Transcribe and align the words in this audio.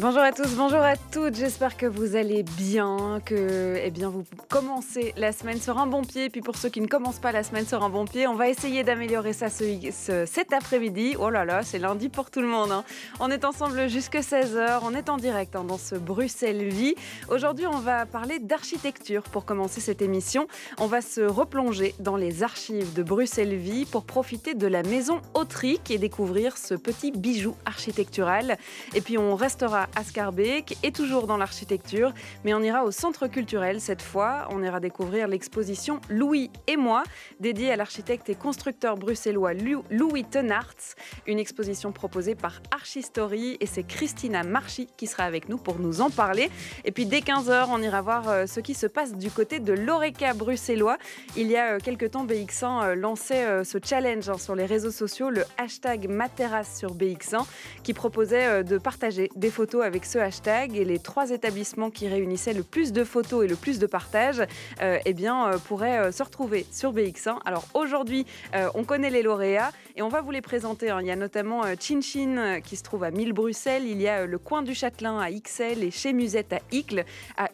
Bonjour 0.00 0.20
à 0.20 0.30
tous, 0.30 0.54
bonjour 0.54 0.78
à 0.78 0.96
toutes. 0.96 1.34
J'espère 1.34 1.76
que 1.76 1.84
vous 1.84 2.14
allez 2.14 2.44
bien, 2.44 3.20
que 3.24 3.80
eh 3.82 3.90
bien, 3.90 4.08
vous 4.08 4.24
commencez 4.48 5.12
la 5.16 5.32
semaine 5.32 5.60
sur 5.60 5.76
un 5.78 5.88
bon 5.88 6.02
pied. 6.02 6.26
Et 6.26 6.30
puis 6.30 6.40
pour 6.40 6.54
ceux 6.56 6.68
qui 6.68 6.80
ne 6.80 6.86
commencent 6.86 7.18
pas 7.18 7.32
la 7.32 7.42
semaine 7.42 7.66
sur 7.66 7.82
un 7.82 7.90
bon 7.90 8.04
pied, 8.04 8.28
on 8.28 8.34
va 8.34 8.48
essayer 8.48 8.84
d'améliorer 8.84 9.32
ça 9.32 9.48
ce, 9.50 10.24
cet 10.24 10.52
après-midi. 10.52 11.16
Oh 11.18 11.30
là 11.30 11.44
là, 11.44 11.64
c'est 11.64 11.80
lundi 11.80 12.08
pour 12.10 12.30
tout 12.30 12.40
le 12.40 12.46
monde. 12.46 12.70
Hein. 12.70 12.84
On 13.18 13.28
est 13.28 13.44
ensemble 13.44 13.88
jusque 13.88 14.14
16h, 14.14 14.82
on 14.84 14.94
est 14.94 15.08
en 15.08 15.16
direct 15.16 15.56
hein, 15.56 15.64
dans 15.64 15.78
ce 15.78 15.96
Bruxelles 15.96 16.68
Vie. 16.68 16.94
Aujourd'hui, 17.28 17.66
on 17.66 17.80
va 17.80 18.06
parler 18.06 18.38
d'architecture 18.38 19.24
pour 19.24 19.44
commencer 19.44 19.80
cette 19.80 20.00
émission. 20.00 20.46
On 20.78 20.86
va 20.86 21.00
se 21.00 21.22
replonger 21.22 21.96
dans 21.98 22.14
les 22.14 22.44
archives 22.44 22.94
de 22.94 23.02
Bruxelles 23.02 23.56
Vie 23.56 23.84
pour 23.84 24.04
profiter 24.04 24.54
de 24.54 24.68
la 24.68 24.84
maison 24.84 25.20
Autrique 25.34 25.90
et 25.90 25.98
découvrir 25.98 26.56
ce 26.56 26.74
petit 26.74 27.10
bijou 27.10 27.56
architectural. 27.66 28.58
Et 28.94 29.00
puis 29.00 29.18
on 29.18 29.34
restera 29.34 29.87
à 29.94 30.04
Scarbeck 30.04 30.76
et 30.82 30.92
toujours 30.92 31.26
dans 31.26 31.36
l'architecture, 31.36 32.12
mais 32.44 32.54
on 32.54 32.62
ira 32.62 32.84
au 32.84 32.90
centre 32.90 33.26
culturel 33.26 33.80
cette 33.80 34.02
fois. 34.02 34.48
On 34.50 34.62
ira 34.62 34.80
découvrir 34.80 35.28
l'exposition 35.28 36.00
Louis 36.08 36.50
et 36.66 36.76
moi, 36.76 37.02
dédiée 37.40 37.70
à 37.70 37.76
l'architecte 37.76 38.28
et 38.28 38.34
constructeur 38.34 38.96
bruxellois 38.96 39.52
Louis 39.54 40.24
Tenarts. 40.24 40.94
Une 41.26 41.38
exposition 41.38 41.92
proposée 41.92 42.34
par 42.34 42.60
Archistory 42.70 43.56
et 43.60 43.66
c'est 43.66 43.82
Christina 43.82 44.42
Marchi 44.42 44.88
qui 44.96 45.06
sera 45.06 45.24
avec 45.24 45.48
nous 45.48 45.58
pour 45.58 45.78
nous 45.78 46.00
en 46.00 46.10
parler. 46.10 46.50
Et 46.84 46.92
puis 46.92 47.06
dès 47.06 47.20
15h, 47.20 47.66
on 47.70 47.82
ira 47.82 48.02
voir 48.02 48.28
euh, 48.28 48.46
ce 48.46 48.60
qui 48.60 48.74
se 48.74 48.86
passe 48.86 49.14
du 49.14 49.30
côté 49.30 49.60
de 49.60 49.72
l'Oreca 49.72 50.34
bruxellois. 50.34 50.98
Il 51.36 51.48
y 51.48 51.56
a 51.56 51.74
euh, 51.74 51.78
quelques 51.78 52.12
temps, 52.12 52.26
BX1 52.26 52.82
euh, 52.82 52.94
lançait 52.94 53.64
ce 53.64 53.78
challenge 53.82 54.28
hein, 54.28 54.38
sur 54.38 54.54
les 54.54 54.66
réseaux 54.66 54.90
sociaux, 54.90 55.30
le 55.30 55.44
hashtag 55.56 56.08
Materas 56.08 56.64
sur 56.64 56.94
BX1, 56.94 57.44
qui 57.82 57.94
proposait 57.94 58.64
de 58.64 58.78
partager 58.78 59.30
des 59.36 59.50
photos 59.50 59.77
avec 59.82 60.04
ce 60.04 60.18
hashtag 60.18 60.76
et 60.76 60.84
les 60.84 60.98
trois 60.98 61.30
établissements 61.30 61.90
qui 61.90 62.08
réunissaient 62.08 62.52
le 62.52 62.62
plus 62.62 62.92
de 62.92 63.04
photos 63.04 63.44
et 63.44 63.48
le 63.48 63.56
plus 63.56 63.78
de 63.78 63.86
partages 63.86 64.42
euh, 64.82 64.98
eh 65.04 65.12
bien, 65.12 65.48
euh, 65.48 65.58
pourraient 65.58 65.98
euh, 65.98 66.12
se 66.12 66.22
retrouver 66.22 66.66
sur 66.70 66.92
BX1. 66.92 67.38
Alors 67.44 67.66
aujourd'hui, 67.74 68.26
on 68.74 68.84
connaît 68.84 69.10
les 69.10 69.22
lauréats 69.22 69.72
et 69.96 70.02
on 70.02 70.08
va 70.08 70.20
vous 70.20 70.30
les 70.30 70.40
présenter. 70.40 70.90
Hein. 70.90 71.00
Il 71.00 71.06
y 71.06 71.10
a 71.10 71.16
notamment 71.16 71.62
Chin 71.78 72.00
Chin 72.00 72.60
qui 72.60 72.76
se 72.76 72.82
trouve 72.82 73.04
à 73.04 73.10
1000 73.10 73.32
Bruxelles, 73.32 73.84
il 73.86 74.00
y 74.00 74.08
a 74.08 74.26
le 74.26 74.38
coin 74.38 74.62
du 74.62 74.74
Châtelain 74.74 75.18
à 75.18 75.30
XL 75.30 75.82
et 75.82 75.90
chez 75.90 76.12
Musette 76.12 76.52
à 76.52 76.60
Uccle. 76.72 77.04
À 77.36 77.47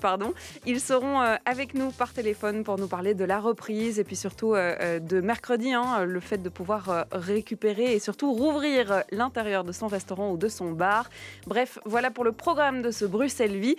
Pardon. 0.00 0.34
Ils 0.66 0.80
seront 0.80 1.20
avec 1.44 1.74
nous 1.74 1.90
par 1.90 2.12
téléphone 2.12 2.64
pour 2.64 2.78
nous 2.78 2.88
parler 2.88 3.14
de 3.14 3.24
la 3.24 3.40
reprise 3.40 3.98
et 3.98 4.04
puis 4.04 4.16
surtout 4.16 4.54
de 4.54 5.20
mercredi, 5.20 5.72
hein, 5.72 6.04
le 6.04 6.20
fait 6.20 6.38
de 6.38 6.48
pouvoir 6.48 7.06
récupérer 7.12 7.94
et 7.94 7.98
surtout 7.98 8.32
rouvrir 8.32 9.02
l'intérieur 9.10 9.64
de 9.64 9.72
son 9.72 9.86
restaurant 9.86 10.32
ou 10.32 10.36
de 10.36 10.48
son 10.48 10.72
bar. 10.72 11.10
Bref, 11.46 11.78
voilà 11.84 12.10
pour 12.10 12.24
le 12.24 12.32
programme 12.32 12.82
de 12.82 12.90
ce 12.90 13.04
Bruxelles 13.04 13.58
Vie. 13.58 13.76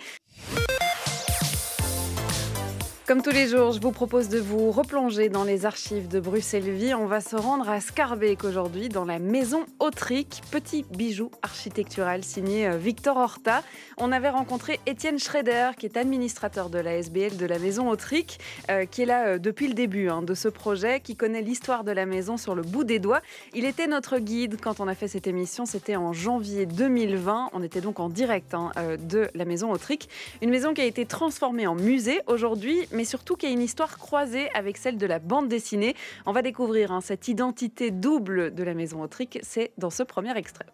Comme 3.10 3.22
tous 3.22 3.30
les 3.30 3.48
jours, 3.48 3.72
je 3.72 3.80
vous 3.80 3.90
propose 3.90 4.28
de 4.28 4.38
vous 4.38 4.70
replonger 4.70 5.28
dans 5.28 5.42
les 5.42 5.66
archives 5.66 6.06
de 6.06 6.20
Bruxelles 6.20 6.70
Vie. 6.70 6.94
On 6.94 7.06
va 7.06 7.20
se 7.20 7.34
rendre 7.34 7.68
à 7.68 7.80
Scarbeck 7.80 8.44
aujourd'hui, 8.44 8.88
dans 8.88 9.04
la 9.04 9.18
maison 9.18 9.66
Autrique, 9.80 10.42
petit 10.52 10.84
bijou 10.92 11.28
architectural 11.42 12.22
signé 12.22 12.68
euh, 12.68 12.76
Victor 12.76 13.16
Horta. 13.16 13.64
On 13.96 14.12
avait 14.12 14.28
rencontré 14.28 14.78
Étienne 14.86 15.18
Schrader, 15.18 15.70
qui 15.76 15.86
est 15.86 15.96
administrateur 15.96 16.70
de 16.70 16.78
la 16.78 16.98
SBL 16.98 17.36
de 17.36 17.46
la 17.46 17.58
maison 17.58 17.90
Autrique, 17.90 18.38
euh, 18.70 18.84
qui 18.84 19.02
est 19.02 19.06
là 19.06 19.26
euh, 19.26 19.38
depuis 19.38 19.66
le 19.66 19.74
début 19.74 20.08
hein, 20.08 20.22
de 20.22 20.34
ce 20.34 20.46
projet, 20.46 21.00
qui 21.00 21.16
connaît 21.16 21.42
l'histoire 21.42 21.82
de 21.82 21.90
la 21.90 22.06
maison 22.06 22.36
sur 22.36 22.54
le 22.54 22.62
bout 22.62 22.84
des 22.84 23.00
doigts. 23.00 23.22
Il 23.54 23.64
était 23.64 23.88
notre 23.88 24.20
guide 24.20 24.58
quand 24.62 24.78
on 24.78 24.86
a 24.86 24.94
fait 24.94 25.08
cette 25.08 25.26
émission, 25.26 25.66
c'était 25.66 25.96
en 25.96 26.12
janvier 26.12 26.64
2020. 26.64 27.50
On 27.54 27.62
était 27.64 27.80
donc 27.80 27.98
en 27.98 28.08
direct 28.08 28.54
hein, 28.54 28.70
de 29.00 29.28
la 29.34 29.44
maison 29.44 29.72
Autrique, 29.72 30.08
une 30.42 30.50
maison 30.50 30.74
qui 30.74 30.80
a 30.80 30.84
été 30.84 31.06
transformée 31.06 31.66
en 31.66 31.74
musée 31.74 32.20
aujourd'hui 32.28 32.86
surtout 33.04 33.36
qu'il 33.36 33.48
y 33.48 33.52
a 33.52 33.54
une 33.54 33.62
histoire 33.62 33.98
croisée 33.98 34.50
avec 34.54 34.76
celle 34.76 34.96
de 34.96 35.06
la 35.06 35.18
bande 35.18 35.48
dessinée. 35.48 35.94
On 36.26 36.32
va 36.32 36.42
découvrir 36.42 36.92
hein, 36.92 37.00
cette 37.00 37.28
identité 37.28 37.90
double 37.90 38.54
de 38.54 38.62
la 38.62 38.74
maison 38.74 39.02
Autrique, 39.02 39.38
c'est 39.42 39.72
dans 39.78 39.90
ce 39.90 40.02
premier 40.02 40.36
extrait. 40.36 40.66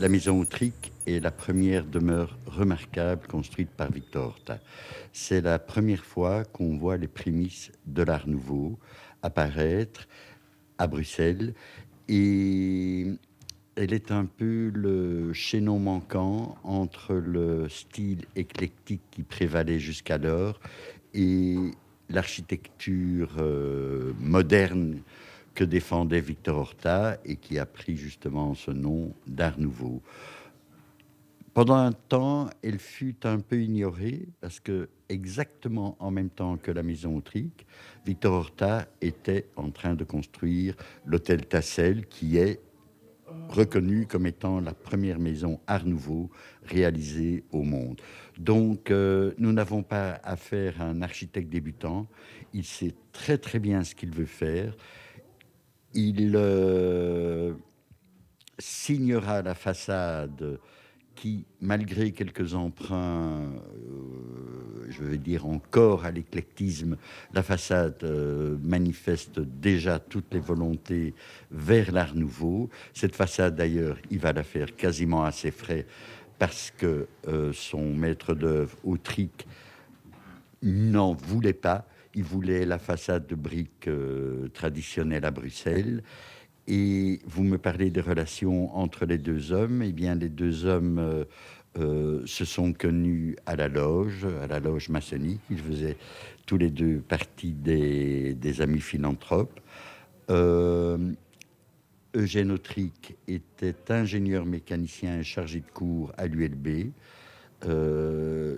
La 0.00 0.08
maison 0.08 0.40
Autrique 0.40 0.92
est 1.06 1.20
la 1.20 1.30
première 1.30 1.84
demeure 1.84 2.36
remarquable 2.46 3.26
construite 3.28 3.70
par 3.70 3.92
Victor 3.92 4.26
Horta. 4.26 4.58
C'est 5.12 5.40
la 5.40 5.60
première 5.60 6.04
fois 6.04 6.44
qu'on 6.44 6.76
voit 6.76 6.96
les 6.96 7.06
prémices 7.06 7.70
de 7.86 8.02
l'Art 8.02 8.26
Nouveau 8.26 8.76
apparaître 9.22 10.08
à 10.78 10.88
Bruxelles 10.88 11.54
et 12.08 13.06
elle 13.76 13.92
est 13.92 14.10
un 14.10 14.24
peu 14.24 14.70
le 14.72 15.32
chaînon 15.32 15.78
manquant 15.78 16.56
entre 16.62 17.14
le 17.14 17.68
style 17.68 18.24
éclectique 18.36 19.02
qui 19.10 19.22
prévalait 19.22 19.80
jusqu'alors 19.80 20.60
et 21.12 21.56
l'architecture 22.08 23.36
euh, 23.38 24.12
moderne 24.20 25.00
que 25.54 25.64
défendait 25.64 26.20
Victor 26.20 26.58
Horta 26.58 27.18
et 27.24 27.36
qui 27.36 27.58
a 27.58 27.66
pris 27.66 27.96
justement 27.96 28.54
ce 28.54 28.70
nom 28.70 29.12
d'Art 29.26 29.58
Nouveau. 29.58 30.02
Pendant 31.52 31.76
un 31.76 31.92
temps, 31.92 32.50
elle 32.64 32.80
fut 32.80 33.24
un 33.24 33.38
peu 33.38 33.62
ignorée 33.62 34.26
parce 34.40 34.58
que 34.58 34.88
exactement 35.08 35.96
en 36.00 36.10
même 36.10 36.30
temps 36.30 36.56
que 36.56 36.72
la 36.72 36.82
maison 36.82 37.16
Autrique, 37.16 37.64
Victor 38.04 38.34
Horta 38.34 38.86
était 39.00 39.46
en 39.54 39.70
train 39.70 39.94
de 39.94 40.02
construire 40.02 40.74
l'hôtel 41.06 41.46
Tassel 41.46 42.06
qui 42.06 42.38
est 42.38 42.60
reconnue 43.48 44.06
comme 44.06 44.26
étant 44.26 44.60
la 44.60 44.74
première 44.74 45.18
maison 45.18 45.60
Art 45.66 45.86
Nouveau 45.86 46.30
réalisée 46.64 47.44
au 47.52 47.62
monde. 47.62 48.00
Donc, 48.38 48.90
euh, 48.90 49.32
nous 49.38 49.52
n'avons 49.52 49.82
pas 49.82 50.20
affaire 50.24 50.80
à 50.80 50.84
un 50.84 51.02
architecte 51.02 51.48
débutant. 51.48 52.08
Il 52.52 52.64
sait 52.64 52.94
très 53.12 53.38
très 53.38 53.58
bien 53.58 53.84
ce 53.84 53.94
qu'il 53.94 54.10
veut 54.10 54.26
faire. 54.26 54.76
Il 55.94 56.32
euh, 56.34 57.54
signera 58.58 59.42
la 59.42 59.54
façade 59.54 60.58
qui, 61.14 61.44
malgré 61.60 62.12
quelques 62.12 62.54
emprunts, 62.54 63.42
euh, 63.42 64.86
je 64.88 65.02
vais 65.02 65.18
dire 65.18 65.46
encore 65.46 66.04
à 66.04 66.10
l'éclectisme, 66.10 66.96
la 67.32 67.42
façade 67.42 68.02
euh, 68.02 68.56
manifeste 68.62 69.40
déjà 69.40 69.98
toutes 69.98 70.32
les 70.32 70.40
volontés 70.40 71.14
vers 71.50 71.92
l'art 71.92 72.14
nouveau. 72.14 72.68
Cette 72.92 73.16
façade, 73.16 73.56
d'ailleurs, 73.56 73.96
il 74.10 74.18
va 74.18 74.32
la 74.32 74.42
faire 74.42 74.74
quasiment 74.76 75.24
à 75.24 75.32
ses 75.32 75.50
frais 75.50 75.86
parce 76.38 76.72
que 76.76 77.06
euh, 77.28 77.52
son 77.52 77.94
maître 77.94 78.34
d'œuvre, 78.34 78.76
Autric, 78.84 79.46
n'en 80.62 81.14
voulait 81.14 81.52
pas. 81.52 81.86
Il 82.14 82.24
voulait 82.24 82.64
la 82.64 82.78
façade 82.78 83.26
de 83.26 83.34
briques 83.34 83.88
traditionnelle 84.52 85.24
à 85.24 85.32
Bruxelles. 85.32 86.02
Et 86.66 87.20
vous 87.26 87.44
me 87.44 87.58
parlez 87.58 87.90
des 87.90 88.00
relations 88.00 88.74
entre 88.76 89.04
les 89.04 89.18
deux 89.18 89.52
hommes. 89.52 89.82
Eh 89.82 89.92
bien, 89.92 90.14
les 90.14 90.30
deux 90.30 90.64
hommes 90.64 90.98
euh, 90.98 91.24
euh, 91.78 92.22
se 92.24 92.44
sont 92.44 92.72
connus 92.72 93.36
à 93.44 93.54
la 93.54 93.68
loge, 93.68 94.26
à 94.42 94.46
la 94.46 94.60
loge 94.60 94.88
maçonnique. 94.88 95.40
Ils 95.50 95.58
faisaient 95.58 95.96
tous 96.46 96.56
les 96.56 96.70
deux 96.70 97.00
partie 97.00 97.52
des, 97.52 98.60
amis 98.60 98.80
philanthropes. 98.80 99.60
Euh, 100.30 101.12
Eugène 102.16 102.52
Autric 102.52 103.16
était 103.28 103.90
ingénieur 103.90 104.46
mécanicien 104.46 105.22
chargé 105.22 105.60
de 105.60 105.70
cours 105.70 106.12
à 106.16 106.26
l'ULB. 106.26 106.92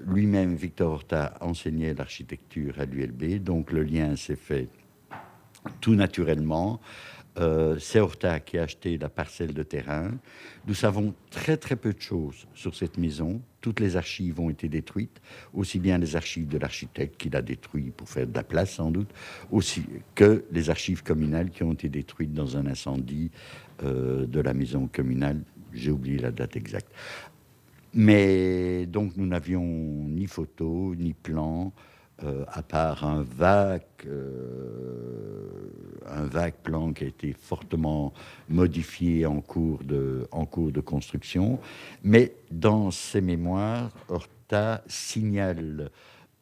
Lui-même, 0.06 0.54
Victor 0.54 0.92
Horta, 0.92 1.34
enseignait 1.40 1.94
l'architecture 1.94 2.74
à 2.78 2.84
l'ULB. 2.84 3.42
Donc 3.42 3.72
le 3.72 3.82
lien 3.82 4.14
s'est 4.14 4.36
fait 4.36 4.68
tout 5.80 5.94
naturellement. 5.94 6.80
Euh, 7.38 7.76
c'est 7.78 8.00
Horta 8.00 8.40
qui 8.40 8.56
a 8.56 8.62
acheté 8.62 8.96
la 8.96 9.08
parcelle 9.08 9.52
de 9.52 9.62
terrain. 9.62 10.10
Nous 10.66 10.74
savons 10.74 11.14
très 11.30 11.56
très 11.56 11.76
peu 11.76 11.92
de 11.92 12.00
choses 12.00 12.46
sur 12.54 12.74
cette 12.74 12.96
maison. 12.96 13.42
Toutes 13.60 13.80
les 13.80 13.96
archives 13.96 14.40
ont 14.40 14.48
été 14.48 14.68
détruites, 14.68 15.20
aussi 15.52 15.78
bien 15.78 15.98
les 15.98 16.16
archives 16.16 16.48
de 16.48 16.56
l'architecte 16.56 17.16
qui 17.18 17.28
l'a 17.28 17.42
détruit 17.42 17.90
pour 17.90 18.08
faire 18.08 18.26
de 18.26 18.34
la 18.34 18.42
place 18.42 18.74
sans 18.74 18.90
doute, 18.90 19.10
aussi 19.50 19.84
que 20.14 20.44
les 20.50 20.70
archives 20.70 21.02
communales 21.02 21.50
qui 21.50 21.62
ont 21.62 21.72
été 21.72 21.88
détruites 21.88 22.32
dans 22.32 22.56
un 22.56 22.66
incendie 22.66 23.30
euh, 23.82 24.26
de 24.26 24.40
la 24.40 24.54
maison 24.54 24.88
communale. 24.90 25.42
J'ai 25.72 25.90
oublié 25.90 26.18
la 26.18 26.30
date 26.30 26.56
exacte. 26.56 26.90
Mais 27.92 28.86
donc 28.86 29.16
nous 29.16 29.26
n'avions 29.26 29.62
ni 29.62 30.26
photo, 30.26 30.94
ni 30.94 31.12
plan. 31.12 31.72
Euh, 32.24 32.46
à 32.48 32.62
part 32.62 33.04
un 33.04 33.22
vague, 33.22 33.82
euh, 34.06 35.68
un 36.06 36.24
vague 36.24 36.54
plan 36.54 36.94
qui 36.94 37.04
a 37.04 37.06
été 37.08 37.34
fortement 37.34 38.14
modifié 38.48 39.26
en 39.26 39.42
cours 39.42 39.84
de, 39.84 40.26
construction. 40.80 41.60
Mais 42.02 42.32
dans 42.50 42.90
ses 42.90 43.20
mémoires, 43.20 43.90
Horta 44.08 44.82
signale 44.86 45.90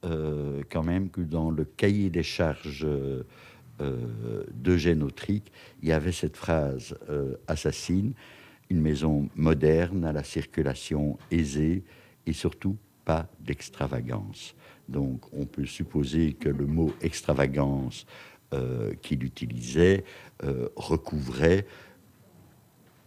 euh, 0.05 0.63
quand 0.71 0.85
même 0.85 1.11
que 1.11 1.23
dans 1.23 1.51
le 1.51 1.65
cahier 1.65 2.09
des 2.09 2.23
charges 2.23 2.87
d'Eugène 4.53 5.03
Autric, 5.03 5.51
il 5.83 5.89
y 5.89 5.93
avait 5.93 6.13
cette 6.13 6.37
phrase 6.37 6.97
assassine 7.49 8.13
une 8.71 8.81
maison 8.81 9.29
moderne, 9.35 10.05
à 10.05 10.13
la 10.13 10.23
circulation 10.23 11.19
aisée 11.33 11.83
et 12.27 12.33
surtout 12.33 12.77
pas 13.05 13.27
d'extravagance. 13.41 14.55
Donc 14.89 15.21
on 15.33 15.47
peut 15.47 15.67
supposer 15.67 16.35
que 16.35 16.49
le 16.49 16.67
mot 16.67 16.93
extravagance 17.01 18.07
qu'il 19.03 19.25
utilisait 19.25 20.05
recouvrait 20.77 21.67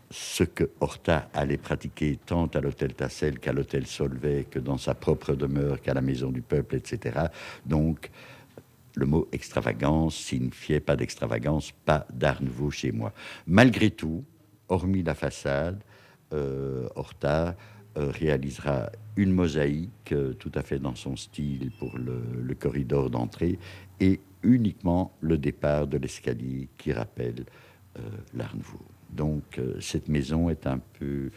ce 0.10 0.44
que 0.44 0.70
Horta 0.80 1.30
allait 1.34 1.58
pratiquer 1.58 2.18
tant 2.26 2.48
à 2.48 2.62
l'hôtel 2.62 2.94
Tassel 2.94 3.40
qu'à 3.40 3.52
l'hôtel 3.52 3.86
Solvay, 3.86 4.46
que 4.50 4.60
dans 4.60 4.78
sa 4.78 4.94
propre 4.94 5.34
demeure, 5.34 5.82
qu'à 5.82 5.94
la 5.94 6.02
maison 6.02 6.32
du 6.32 6.42
peuple, 6.42 6.76
etc. 6.76 7.28
Donc, 7.66 8.10
le 8.96 9.06
mot 9.06 9.28
extravagance 9.32 10.16
signifiait 10.16 10.80
pas 10.80 10.96
d'extravagance, 10.96 11.72
pas 11.86 12.08
d'art 12.14 12.42
nouveau 12.42 12.72
chez 12.72 12.92
moi. 12.92 13.14
Malgré 13.46 13.92
tout, 13.92 14.24
hormis 14.70 15.04
la 15.04 15.14
façade, 15.14 15.84
euh, 16.34 16.88
Horta 16.96 17.50
euh, 17.50 17.52
réalisera 18.00 18.90
une 19.16 19.32
mosaïque 19.32 20.14
euh, 20.14 20.34
tout 20.34 20.52
à 20.56 20.62
fait 20.62 20.80
dans 20.80 20.96
son 20.96 21.16
style 21.16 21.72
pour 21.80 21.98
le, 21.98 22.54
corridor 22.56 23.10
d'entrée 23.10 23.60
et 24.00 24.20
uniquement 24.44 25.12
le 25.22 25.38
départ 25.38 25.88
de 25.88 25.98
l'escalier 25.98 26.70
qui 26.78 26.94
rappelle 26.94 27.46
l'art 28.34 28.56
nouveau. 28.56 28.80
Donc 29.10 29.58
euh, 29.58 29.80
cette 29.80 30.10
maison 30.10 30.50
est 30.50 30.68
un 30.68 30.80
peu 31.00 31.32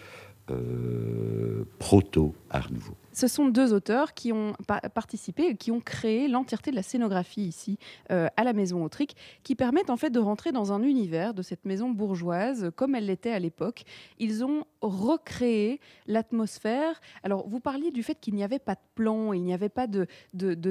euh, 0.50 1.64
proto-art 1.78 2.72
nouveau. 2.72 2.96
Ce 3.12 3.26
sont 3.26 3.48
deux 3.48 3.72
auteurs 3.72 4.14
qui 4.14 4.32
ont 4.32 4.52
participé 4.94 5.56
qui 5.56 5.70
ont 5.70 5.80
créé 5.80 6.28
l'entièreté 6.28 6.70
de 6.70 6.76
la 6.76 6.82
scénographie 6.82 7.42
ici 7.42 7.78
euh, 8.10 8.28
à 8.36 8.44
la 8.44 8.52
Maison 8.52 8.84
Autrique, 8.84 9.16
qui 9.42 9.54
permettent 9.54 9.90
en 9.90 9.96
fait 9.96 10.10
de 10.10 10.18
rentrer 10.18 10.52
dans 10.52 10.72
un 10.72 10.82
univers 10.82 11.34
de 11.34 11.42
cette 11.42 11.64
maison 11.64 11.90
bourgeoise 11.90 12.70
comme 12.76 12.94
elle 12.94 13.06
l'était 13.06 13.32
à 13.32 13.38
l'époque. 13.38 13.84
Ils 14.18 14.44
ont 14.44 14.64
recréé 14.80 15.80
l'atmosphère. 16.06 17.00
Alors 17.22 17.48
vous 17.48 17.60
parliez 17.60 17.90
du 17.90 18.02
fait 18.02 18.14
qu'il 18.14 18.34
n'y 18.34 18.44
avait 18.44 18.58
pas 18.58 18.74
de 18.74 18.80
plan, 18.94 19.32
il 19.32 19.42
n'y 19.42 19.54
avait 19.54 19.68
pas 19.68 19.86
de, 19.86 20.06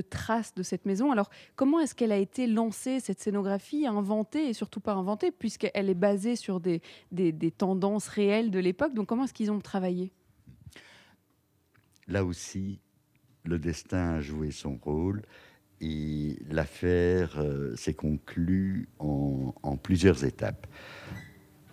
traces 0.01 0.53
de 0.55 0.63
cette 0.63 0.85
maison. 0.85 1.11
Alors 1.11 1.29
comment 1.55 1.79
est-ce 1.79 1.95
qu'elle 1.95 2.11
a 2.11 2.17
été 2.17 2.47
lancée, 2.47 2.99
cette 2.99 3.19
scénographie, 3.19 3.85
inventée 3.85 4.47
et 4.49 4.53
surtout 4.53 4.79
pas 4.79 4.93
inventée, 4.93 5.31
puisqu'elle 5.31 5.89
est 5.89 5.93
basée 5.93 6.35
sur 6.35 6.59
des, 6.59 6.81
des 7.11 7.51
tendances 7.51 8.07
réelles 8.07 8.51
de 8.51 8.59
l'époque? 8.59 8.93
Donc 8.93 9.07
comment 9.07 9.25
est-ce 9.25 9.33
qu'ils 9.33 9.51
ont 9.51 9.59
travaillé? 9.59 10.13
Là 12.09 12.25
aussi, 12.25 12.79
le 13.45 13.59
destin 13.59 14.15
a 14.15 14.21
joué 14.21 14.51
son 14.51 14.77
rôle 14.77 15.21
et 15.81 16.37
l'affaire 16.49 17.39
euh, 17.39 17.75
s'est 17.75 17.93
conclue 17.93 18.89
en, 18.99 19.53
plusieurs 19.81 20.25
étapes. 20.25 20.67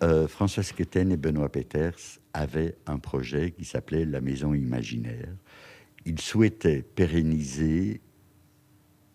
Euh, 0.03 0.27
François 0.27 0.63
et 0.63 1.17
Benoît 1.17 1.51
Peters 1.51 2.19
avaient 2.33 2.75
un 2.85 2.99
projet 2.99 3.51
qui 3.51 3.65
s'appelait 3.65 4.05
La 4.05 4.21
Maison 4.21 4.53
Imaginaire. 4.53 5.33
Ils 6.05 6.21
souhaitaient 6.21 6.83
pérenniser 6.83 7.99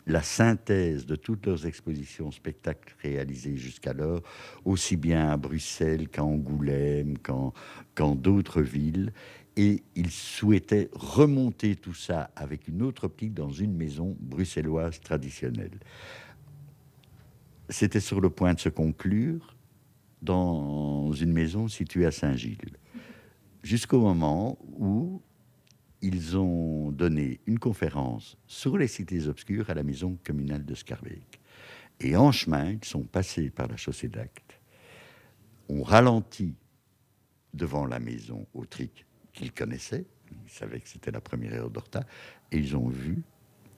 la 0.07 0.23
synthèse 0.23 1.07
de 1.07 1.15
toutes 1.15 1.47
leurs 1.47 1.65
expositions 1.65 2.33
spectacles 2.33 2.95
réalisées 3.01 3.57
jusqu'alors, 3.57 4.21
aussi 4.65 4.97
bien 4.97 5.31
à 5.31 5.37
Bruxelles 5.37 6.09
qu'à 6.09 6.25
Angoulême, 6.25 7.17
qu'en 7.19 8.15
d'autres 8.17 8.63
villes, 8.63 9.13
et 9.57 9.83
il 9.95 10.11
souhaitait 10.11 10.89
remonter 10.93 11.77
tout 11.77 11.95
ça 11.95 12.31
avec 12.37 12.69
une 12.69 12.83
autre 12.83 13.05
optique 13.05 13.35
dans 13.35 13.51
une 13.51 13.75
maison 13.75 14.17
bruxelloise 14.21 15.01
traditionnelle. 15.01 15.79
C'était 17.69 18.01
sur 18.01 18.21
le 18.21 18.31
point 18.31 18.55
de 18.55 18.61
se 18.61 18.69
conclure 18.69 19.57
dans 20.23 21.13
une 21.13 21.33
maison 21.33 21.69
située 21.69 22.07
à 22.07 22.11
Saint-Gilles, 22.11 22.77
jusqu'au 23.63 24.01
moment 24.01 24.59
où 24.79 25.21
ils 26.01 26.37
ont 26.37 26.91
donné 26.91 27.41
une 27.47 27.59
conférence 27.59 28.37
sur 28.47 28.77
les 28.77 28.89
cités 28.89 29.29
obscures 29.29 29.71
à 29.71 29.75
la 29.75 29.83
maison 29.83 30.19
communale 30.25 30.65
de 30.65 30.75
Scarbeck. 30.75 31.41
Et 32.01 32.17
en 32.17 32.33
chemin, 32.33 32.73
ils 32.73 32.85
sont 32.85 33.05
passés 33.05 33.51
par 33.51 33.69
la 33.69 33.77
chaussée 33.77 34.09
d'Acte, 34.09 34.61
ont 35.69 35.83
ralenti 35.83 36.55
devant 37.55 37.87
la 37.87 38.01
maison 38.01 38.47
Autrique 38.55 39.07
qu'ils 39.33 39.53
connaissaient. 39.53 40.07
Ils 40.47 40.51
savaient 40.51 40.81
que 40.81 40.89
c'était 40.89 41.11
la 41.11 41.21
première 41.21 41.55
heure 41.55 41.71
d'Horta. 41.71 42.05
Et 42.51 42.59
ils 42.59 42.77
ont 42.77 42.89
vu 42.89 43.23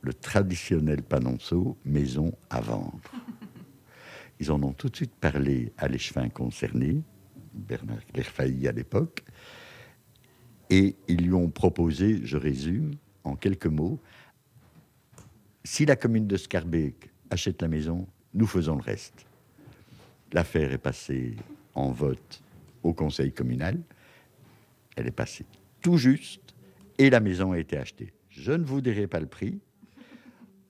le 0.03 0.12
traditionnel 0.12 1.03
panonceau 1.03 1.79
maison 1.85 2.33
à 2.51 2.61
vendre. 2.61 3.01
Ils 4.41 4.51
en 4.51 4.62
ont 4.62 4.73
tout 4.73 4.89
de 4.89 4.97
suite 4.97 5.15
parlé 5.15 5.73
à 5.79 5.87
l'échevin 5.89 6.29
concerné, 6.29 7.03
Bernard 7.55 8.05
Clerfailly 8.12 8.67
à 8.67 8.73
l'époque, 8.73 9.23
et 10.71 10.97
ils 11.06 11.25
lui 11.25 11.33
ont 11.33 11.49
proposé, 11.49 12.21
je 12.25 12.37
résume 12.37 12.97
en 13.23 13.37
quelques 13.37 13.67
mots, 13.67 14.01
si 15.62 15.87
la 15.87 15.97
commune 15.97 16.27
de 16.27 16.37
Scarbeck 16.37 17.11
achète 17.31 17.62
la 17.62 17.69
maison, 17.69 18.06
nous 18.35 18.47
faisons 18.47 18.75
le 18.75 18.83
reste. 18.83 19.25
L'affaire 20.33 20.73
est 20.73 20.79
passée 20.79 21.37
en 21.75 21.91
vote 21.91 22.43
au 22.83 22.93
conseil 22.93 23.33
communal 23.33 23.81
elle 24.96 25.06
est 25.06 25.12
passée 25.12 25.46
tout 25.85 25.99
juste 25.99 26.55
et 26.99 27.11
la 27.11 27.20
maison 27.20 27.52
a 27.52 27.58
été 27.58 27.76
achetée. 27.76 28.12
Je 28.31 28.52
ne 28.52 28.64
vous 28.64 28.81
dirai 28.81 29.06
pas 29.06 29.20
le 29.20 29.26
prix. 29.26 29.61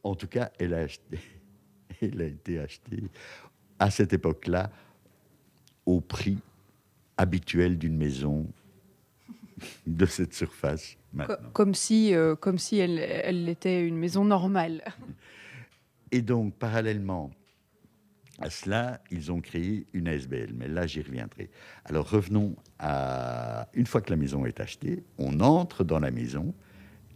En 0.03 0.17
tout 0.17 0.27
cas, 0.27 0.51
elle 0.59 0.75
a, 0.75 0.79
acheté, 0.79 1.21
elle 2.03 2.21
a 2.21 2.27
été 2.27 2.59
achetée 2.59 3.05
à 3.79 3.91
cette 3.91 4.13
époque-là 4.13 4.71
au 5.87 6.01
prix 6.01 6.39
habituel 7.17 7.79
d'une 7.79 7.97
maison 7.97 8.47
de 9.87 10.05
cette 10.05 10.35
surface. 10.35 10.97
Comme 11.53 11.75
si, 11.75 12.13
euh, 12.13 12.35
comme 12.35 12.59
si 12.59 12.79
elle, 12.79 12.99
elle 12.99 13.49
était 13.49 13.87
une 13.87 13.97
maison 13.97 14.25
normale. 14.25 14.83
Et 16.11 16.23
donc, 16.23 16.55
parallèlement 16.55 17.31
à 18.41 18.51
cela, 18.51 19.01
ils 19.11 19.31
ont 19.31 19.41
créé 19.41 19.87
une 19.93 20.09
ASBL, 20.09 20.53
mais 20.55 20.69
là 20.69 20.87
j'y 20.87 21.01
reviendrai. 21.03 21.51
Alors 21.85 22.09
revenons 22.11 22.57
à 22.79 23.69
une 23.75 23.87
fois 23.87 24.01
que 24.01 24.11
la 24.11 24.17
maison 24.17 24.45
est 24.45 24.61
achetée, 24.61 25.05
on 25.19 25.41
entre 25.41 25.85
dans 25.85 26.01
la 26.01 26.11
maison 26.11 26.55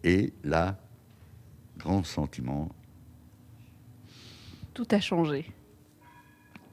et 0.05 0.33
là, 0.45 0.79
grand 1.77 2.05
sentiment. 2.05 2.71
Tout 4.75 4.87
a 4.93 5.01
changé. 5.01 5.47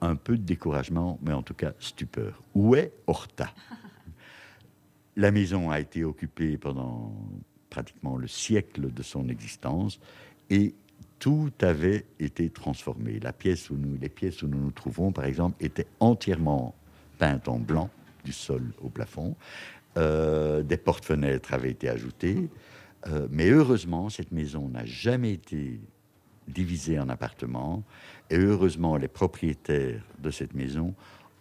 Un 0.01 0.15
peu 0.15 0.37
de 0.37 0.43
découragement, 0.43 1.19
mais 1.23 1.33
en 1.33 1.41
tout 1.41 1.55
cas 1.55 1.73
stupeur. 1.79 2.43
Où 2.53 2.75
est 2.75 2.93
Horta? 3.07 3.51
La 5.15 5.31
maison 5.31 5.71
a 5.71 5.79
été 5.79 6.03
occupée 6.03 6.57
pendant 6.57 7.15
pratiquement 7.69 8.17
le 8.17 8.27
siècle 8.27 8.91
de 8.93 9.01
son 9.01 9.29
existence 9.29 9.99
et 10.49 10.75
tout 11.19 11.51
avait 11.61 12.05
été 12.19 12.49
transformé. 12.49 13.19
La 13.19 13.33
pièce 13.33 13.69
où 13.69 13.75
nous, 13.75 13.97
les 13.99 14.09
pièces 14.09 14.43
où 14.43 14.47
nous 14.47 14.59
nous 14.59 14.71
trouvons, 14.71 15.11
par 15.11 15.25
exemple, 15.25 15.55
étaient 15.63 15.87
entièrement 15.99 16.75
peintes 17.17 17.47
en 17.47 17.59
blanc, 17.59 17.89
du 18.23 18.33
sol 18.33 18.73
au 18.81 18.89
plafond. 18.89 19.35
Euh, 19.97 20.63
des 20.63 20.77
portes-fenêtres 20.77 21.53
avaient 21.53 21.71
été 21.71 21.87
ajoutées. 21.87 22.49
Euh, 23.07 23.27
mais 23.31 23.49
heureusement, 23.49 24.09
cette 24.09 24.31
maison 24.31 24.67
n'a 24.67 24.85
jamais 24.85 25.33
été 25.33 25.79
divisée 26.47 26.99
en 26.99 27.09
appartements. 27.09 27.83
Et 28.29 28.37
heureusement, 28.37 28.97
les 28.97 29.07
propriétaires 29.07 30.03
de 30.19 30.31
cette 30.31 30.53
maison 30.53 30.93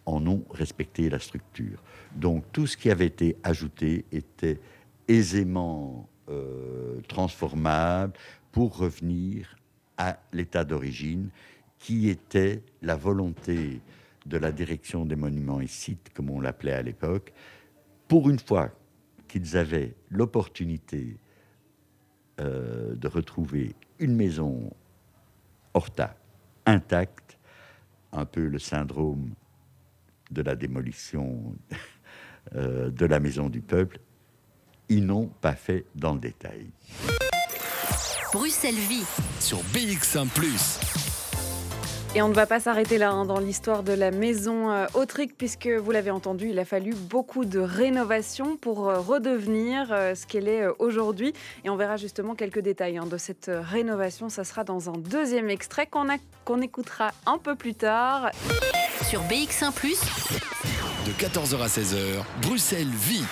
en 0.05 0.25
ont 0.27 0.43
respecté 0.51 1.09
la 1.09 1.19
structure. 1.19 1.81
Donc 2.15 2.45
tout 2.51 2.67
ce 2.67 2.77
qui 2.77 2.91
avait 2.91 3.07
été 3.07 3.35
ajouté 3.43 4.05
était 4.11 4.59
aisément 5.07 6.07
euh, 6.29 6.99
transformable 7.07 8.13
pour 8.51 8.77
revenir 8.77 9.55
à 9.97 10.19
l'état 10.33 10.63
d'origine, 10.63 11.29
qui 11.79 12.09
était 12.09 12.63
la 12.81 12.95
volonté 12.95 13.81
de 14.25 14.37
la 14.37 14.51
direction 14.51 15.05
des 15.05 15.15
monuments 15.15 15.61
et 15.61 15.67
sites, 15.67 16.09
comme 16.13 16.29
on 16.29 16.41
l'appelait 16.41 16.73
à 16.73 16.81
l'époque, 16.81 17.31
pour 18.07 18.29
une 18.29 18.39
fois 18.39 18.71
qu'ils 19.27 19.57
avaient 19.57 19.95
l'opportunité 20.09 21.17
euh, 22.39 22.95
de 22.95 23.07
retrouver 23.07 23.75
une 23.99 24.15
maison 24.15 24.71
Horta 25.73 26.15
intacte, 26.65 27.37
un 28.11 28.25
peu 28.25 28.47
le 28.47 28.59
syndrome 28.59 29.33
de 30.31 30.41
la 30.41 30.55
démolition 30.55 31.53
euh, 32.55 32.89
de 32.89 33.05
la 33.05 33.19
maison 33.19 33.49
du 33.49 33.61
peuple, 33.61 33.99
ils 34.89 35.05
n'ont 35.05 35.27
pas 35.27 35.55
fait 35.55 35.85
dans 35.95 36.13
le 36.13 36.19
détail. 36.19 36.69
Bruxelles 38.35 38.75
Vie 38.75 39.05
sur 39.39 39.59
BX1⁇ 39.73 40.27
Et 42.15 42.21
on 42.21 42.27
ne 42.27 42.33
va 42.33 42.45
pas 42.45 42.59
s'arrêter 42.59 42.97
là 42.97 43.11
hein, 43.11 43.23
dans 43.23 43.39
l'histoire 43.39 43.81
de 43.81 43.93
la 43.93 44.11
maison 44.11 44.69
euh, 44.71 44.87
Autric, 44.93 45.37
puisque 45.37 45.67
vous 45.67 45.89
l'avez 45.91 46.11
entendu, 46.11 46.49
il 46.49 46.59
a 46.59 46.65
fallu 46.65 46.93
beaucoup 46.93 47.45
de 47.45 47.59
rénovation 47.59 48.57
pour 48.57 48.89
euh, 48.89 48.99
redevenir 48.99 49.87
euh, 49.89 50.15
ce 50.15 50.27
qu'elle 50.27 50.49
est 50.49 50.67
aujourd'hui. 50.79 51.31
Et 51.63 51.69
on 51.69 51.77
verra 51.77 51.95
justement 51.95 52.35
quelques 52.35 52.59
détails 52.59 52.97
hein, 52.97 53.05
de 53.05 53.15
cette 53.15 53.49
rénovation. 53.49 54.27
Ça 54.27 54.43
sera 54.43 54.65
dans 54.65 54.89
un 54.89 54.97
deuxième 54.97 55.49
extrait 55.49 55.87
qu'on 55.87 56.61
écoutera 56.61 57.13
un 57.25 57.37
peu 57.37 57.55
plus 57.55 57.73
tard. 57.73 58.31
Sur 59.07 59.21
BX1⁇ 59.23 59.71
de 61.07 61.11
14h 61.11 61.61
à 61.61 61.67
16h, 61.67 62.23
Bruxelles 62.41 62.87
vit. 62.87 63.23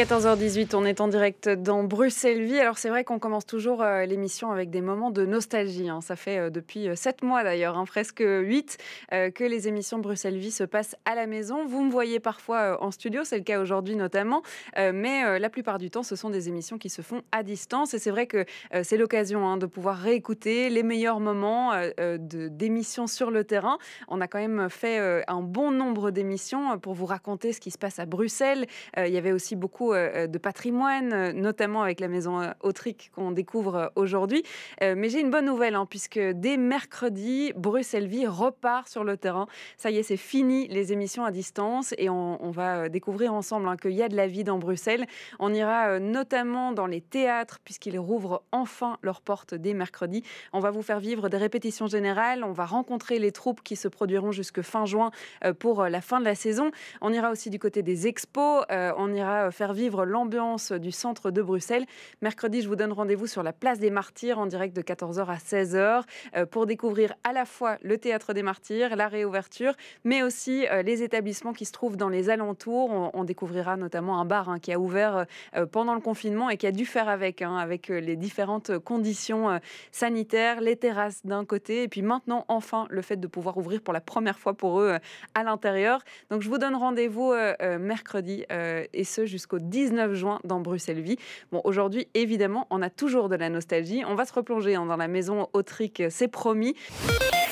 14h18, 0.00 0.74
on 0.74 0.86
est 0.86 1.02
en 1.02 1.08
direct 1.08 1.46
dans 1.50 1.84
Bruxelles 1.84 2.42
Vie. 2.42 2.58
Alors 2.58 2.78
c'est 2.78 2.88
vrai 2.88 3.04
qu'on 3.04 3.18
commence 3.18 3.44
toujours 3.44 3.82
euh, 3.82 4.06
l'émission 4.06 4.50
avec 4.50 4.70
des 4.70 4.80
moments 4.80 5.10
de 5.10 5.26
nostalgie. 5.26 5.90
Hein. 5.90 6.00
Ça 6.00 6.16
fait 6.16 6.38
euh, 6.38 6.48
depuis 6.48 6.88
7 6.96 7.18
euh, 7.22 7.26
mois 7.26 7.44
d'ailleurs, 7.44 7.76
hein, 7.76 7.84
presque 7.84 8.24
8, 8.26 8.78
que 9.10 9.44
les 9.44 9.68
émissions 9.68 9.98
Bruxelles 9.98 10.38
Vie 10.38 10.52
se 10.52 10.64
passent 10.64 10.96
à 11.04 11.14
la 11.14 11.26
maison. 11.26 11.66
Vous 11.66 11.84
me 11.84 11.90
voyez 11.90 12.18
parfois 12.18 12.82
en 12.82 12.90
studio, 12.90 13.24
c'est 13.24 13.36
le 13.36 13.44
cas 13.44 13.60
aujourd'hui 13.60 13.94
notamment, 13.94 14.42
mais 14.76 15.38
la 15.38 15.50
plupart 15.50 15.78
du 15.78 15.90
temps 15.90 16.02
ce 16.02 16.16
sont 16.16 16.30
des 16.30 16.48
émissions 16.48 16.78
qui 16.78 16.88
se 16.88 17.02
font 17.02 17.20
à 17.30 17.42
distance. 17.42 17.92
Et 17.92 17.98
c'est 17.98 18.10
vrai 18.10 18.26
que 18.26 18.46
c'est 18.82 18.96
l'occasion 18.96 19.46
hein, 19.46 19.58
de 19.58 19.66
pouvoir 19.66 19.98
réécouter 19.98 20.70
les 20.70 20.82
meilleurs 20.82 21.20
moments 21.20 21.72
d'émissions 22.18 23.06
sur 23.06 23.30
le 23.30 23.44
terrain. 23.44 23.76
On 24.08 24.20
a 24.20 24.28
quand 24.28 24.38
même 24.38 24.70
fait 24.70 25.24
un 25.28 25.42
bon 25.42 25.70
nombre 25.72 26.10
d'émissions 26.10 26.78
pour 26.78 26.94
vous 26.94 27.06
raconter 27.06 27.52
ce 27.52 27.60
qui 27.60 27.70
se 27.70 27.78
passe 27.78 27.98
à 27.98 28.06
Bruxelles. 28.06 28.66
Il 28.96 29.12
y 29.12 29.18
avait 29.18 29.32
aussi 29.32 29.56
beaucoup 29.56 29.89
euh, 29.92 30.26
de 30.26 30.38
patrimoine, 30.38 31.12
euh, 31.12 31.32
notamment 31.32 31.82
avec 31.82 32.00
la 32.00 32.08
maison 32.08 32.40
euh, 32.40 32.50
Autric 32.60 33.10
qu'on 33.14 33.32
découvre 33.32 33.92
aujourd'hui. 33.96 34.42
Mais 34.80 35.08
j'ai 35.08 35.20
une 35.20 35.30
bonne 35.30 35.46
nouvelle, 35.46 35.74
hein, 35.74 35.86
puisque 35.88 36.18
dès 36.18 36.56
mercredi, 36.56 37.52
Bruxelles 37.56 38.06
Vie 38.06 38.26
repart 38.26 38.88
sur 38.88 39.04
le 39.04 39.16
terrain. 39.16 39.46
Ça 39.76 39.90
y 39.90 39.98
est, 39.98 40.02
c'est 40.02 40.16
fini 40.16 40.68
les 40.68 40.92
émissions 40.92 41.24
à 41.24 41.30
distance 41.30 41.94
et 41.98 42.08
on, 42.08 42.50
va 42.50 42.88
découvrir 42.88 43.32
ensemble 43.32 43.68
hein, 43.68 43.76
qu'il 43.76 43.92
y 43.92 44.02
a 44.02 44.08
de 44.08 44.16
la 44.16 44.26
vie 44.26 44.44
dans 44.44 44.58
Bruxelles. 44.58 45.06
On 45.38 45.52
ira 45.52 45.98
notamment 46.00 46.72
dans 46.72 46.86
les 46.86 47.00
théâtres, 47.00 47.58
puisqu'ils 47.64 47.98
rouvrent 47.98 48.42
enfin 48.52 48.98
leurs 49.02 49.20
portes 49.20 49.54
dès 49.54 49.74
mercredi. 49.74 50.22
On 50.52 50.60
va 50.60 50.70
vous 50.70 50.82
faire 50.82 51.00
vivre 51.00 51.28
des 51.28 51.36
répétitions 51.36 51.86
générales. 51.86 52.44
On 52.44 52.52
va 52.52 52.66
rencontrer 52.66 53.18
les 53.18 53.32
troupes 53.32 53.62
qui 53.62 53.76
se 53.76 53.88
produiront 53.88 54.32
jusque 54.32 54.62
fin 54.62 54.86
juin 54.86 55.10
pour 55.58 55.84
la 55.84 56.00
fin 56.00 56.20
de 56.20 56.24
la 56.24 56.34
saison. 56.34 56.70
On 57.00 57.12
ira 57.12 57.30
aussi 57.30 57.50
du 57.50 57.58
côté 57.58 57.82
des 57.82 58.06
expos. 58.06 58.64
On 58.70 59.12
ira 59.12 59.50
faire 59.50 59.72
vivre 59.72 59.79
l'ambiance 59.88 60.72
du 60.72 60.92
centre 60.92 61.30
de 61.30 61.40
Bruxelles. 61.42 61.86
Mercredi, 62.20 62.60
je 62.60 62.68
vous 62.68 62.76
donne 62.76 62.92
rendez-vous 62.92 63.26
sur 63.26 63.42
la 63.42 63.52
place 63.52 63.78
des 63.78 63.90
Martyrs 63.90 64.38
en 64.38 64.46
direct 64.46 64.76
de 64.76 64.82
14h 64.82 65.26
à 65.26 65.36
16h 65.36 66.02
euh, 66.36 66.46
pour 66.46 66.66
découvrir 66.66 67.14
à 67.24 67.32
la 67.32 67.44
fois 67.44 67.78
le 67.82 67.96
théâtre 67.96 68.32
des 68.34 68.42
Martyrs, 68.42 68.96
la 68.96 69.08
réouverture, 69.08 69.74
mais 70.04 70.22
aussi 70.22 70.66
euh, 70.68 70.82
les 70.82 71.02
établissements 71.02 71.52
qui 71.52 71.64
se 71.64 71.72
trouvent 71.72 71.96
dans 71.96 72.08
les 72.08 72.28
alentours. 72.30 72.90
On, 73.14 73.24
découvrira 73.24 73.76
notamment 73.76 74.20
un 74.20 74.24
bar 74.24 74.48
hein, 74.48 74.58
qui 74.58 74.72
a 74.72 74.80
ouvert 74.80 75.26
euh, 75.54 75.66
pendant 75.66 75.94
le 75.94 76.00
confinement 76.00 76.50
et 76.50 76.56
qui 76.56 76.66
a 76.66 76.72
dû 76.72 76.84
faire 76.84 77.08
avec, 77.08 77.42
hein, 77.42 77.56
avec 77.56 77.88
les 77.88 78.16
différentes 78.16 78.78
conditions 78.78 79.60
sanitaires, 79.92 80.60
les 80.60 80.74
terrasses 80.74 81.24
d'un 81.24 81.44
côté, 81.44 81.84
et 81.84 81.88
puis 81.88 82.02
maintenant, 82.02 82.44
enfin, 82.48 82.86
le 82.90 83.02
fait 83.02 83.18
de 83.18 83.26
pouvoir 83.26 83.56
ouvrir 83.58 83.82
pour 83.82 83.94
la 83.94 84.00
première 84.00 84.38
fois 84.38 84.54
pour 84.54 84.80
eux 84.80 84.96
à 85.34 85.42
l'intérieur. 85.44 86.02
Donc, 86.30 86.42
je 86.42 86.48
vous 86.48 86.58
donne 86.58 86.74
rendez-vous 86.74 87.32
mercredi 87.78 88.44
et 88.50 89.04
ce 89.04 89.26
jusqu'au 89.26 89.59
19 89.60 90.14
juin 90.14 90.40
dans 90.44 90.60
Bruxelles 90.60 91.00
Vie. 91.00 91.16
Bon, 91.52 91.60
aujourd'hui, 91.64 92.08
évidemment, 92.14 92.66
on 92.70 92.82
a 92.82 92.90
toujours 92.90 93.28
de 93.28 93.36
la 93.36 93.48
nostalgie. 93.48 94.02
On 94.06 94.14
va 94.14 94.24
se 94.24 94.32
replonger 94.32 94.74
hein, 94.74 94.86
dans 94.86 94.96
la 94.96 95.08
maison 95.08 95.48
Autrique, 95.52 96.02
c'est 96.10 96.28
promis. 96.28 96.74